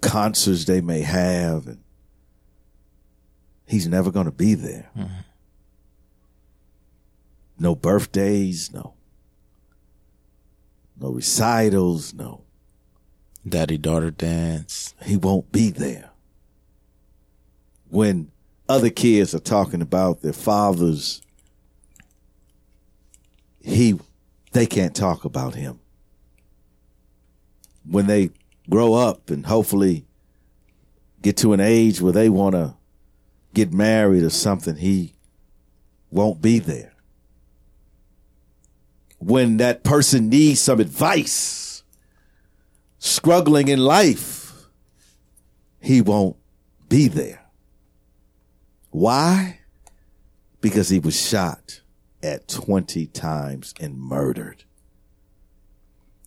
[0.00, 1.78] concerts they may have, and
[3.68, 4.90] he's never going to be there.
[4.96, 5.20] Mm-hmm.
[7.60, 8.94] No birthdays, no,
[10.98, 12.42] no recitals, no
[13.46, 14.94] daddy daughter dance.
[15.04, 16.10] He won't be there
[17.88, 18.30] when
[18.68, 21.20] other kids are talking about their fathers.
[23.60, 23.98] He
[24.52, 25.80] they can't talk about him.
[27.84, 28.30] When they
[28.70, 30.04] grow up and hopefully
[31.22, 32.77] get to an age where they want to
[33.58, 35.14] get married or something, he
[36.10, 36.92] won't be there.
[39.18, 41.82] When that person needs some advice,
[42.98, 44.68] struggling in life,
[45.80, 46.36] he won't
[46.88, 47.44] be there.
[48.90, 49.58] Why?
[50.60, 51.80] Because he was shot
[52.22, 54.64] at 20 times and murdered.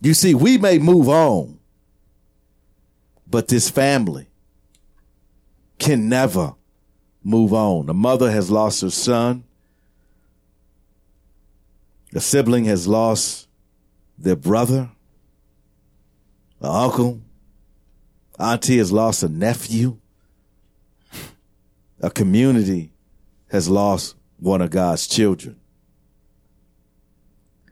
[0.02, 1.60] You see, we may move on,
[3.26, 4.28] but this family
[5.78, 6.56] can never
[7.24, 7.88] move on.
[7.88, 9.44] A mother has lost her son.
[12.14, 13.48] A sibling has lost
[14.18, 14.90] their brother,
[16.60, 17.20] an uncle.
[18.38, 19.98] Auntie has lost a nephew.
[22.00, 22.92] A community
[23.50, 25.58] has lost one of God's children.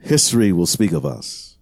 [0.01, 1.59] History will speak of us.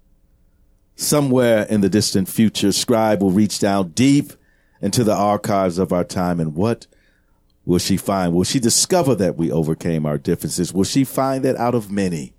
[0.95, 4.33] Somewhere in the distant future, scribe will reach down deep
[4.81, 6.87] into the archives of our time and what
[7.69, 8.33] will she find?
[8.33, 10.73] Will she discover that we overcame our differences?
[10.73, 12.33] Will she find that out of many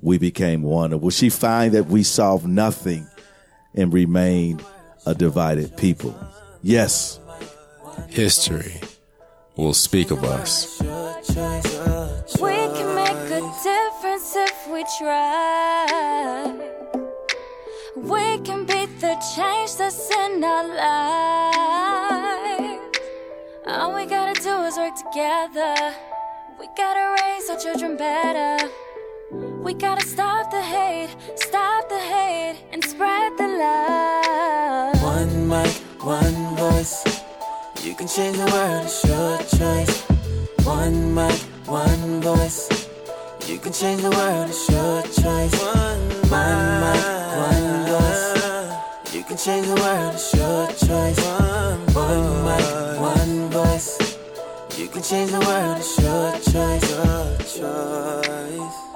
[0.00, 0.92] we became one?
[0.92, 3.06] Or will she find that we solved nothing
[3.76, 4.64] and remained
[5.06, 6.18] a divided people?
[6.62, 7.20] Yes.
[8.08, 8.80] History
[9.54, 10.80] will speak of us.
[10.82, 16.52] We can make a difference if we try.
[17.94, 21.55] We can beat the change that's in our lives.
[23.68, 25.74] All we gotta do is work together.
[26.60, 28.70] We gotta raise our children better.
[29.60, 35.02] We gotta stop the hate, stop the hate, and spread the love.
[35.02, 37.02] One mic, one voice.
[37.82, 40.00] You can change the world, it's your choice.
[40.64, 42.68] One mic, one voice.
[43.48, 45.54] You can change the world, it's your choice.
[45.60, 47.02] One mic,
[47.50, 48.55] one voice.
[49.26, 51.18] You can change the world, it's your choice.
[51.96, 54.18] One mic, one voice.
[54.78, 57.58] You can change the world, it's your choice.
[57.58, 57.72] Your
[58.60, 58.95] choice.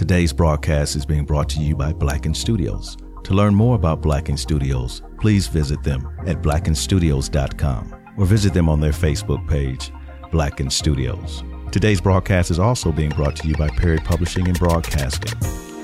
[0.00, 2.96] Today's broadcast is being brought to you by Blacken Studios.
[3.22, 8.80] To learn more about Blacken Studios, please visit them at blackenstudios.com or visit them on
[8.80, 9.92] their Facebook page,
[10.32, 11.44] Blacken Studios.
[11.70, 15.38] Today's broadcast is also being brought to you by Perry Publishing and Broadcasting.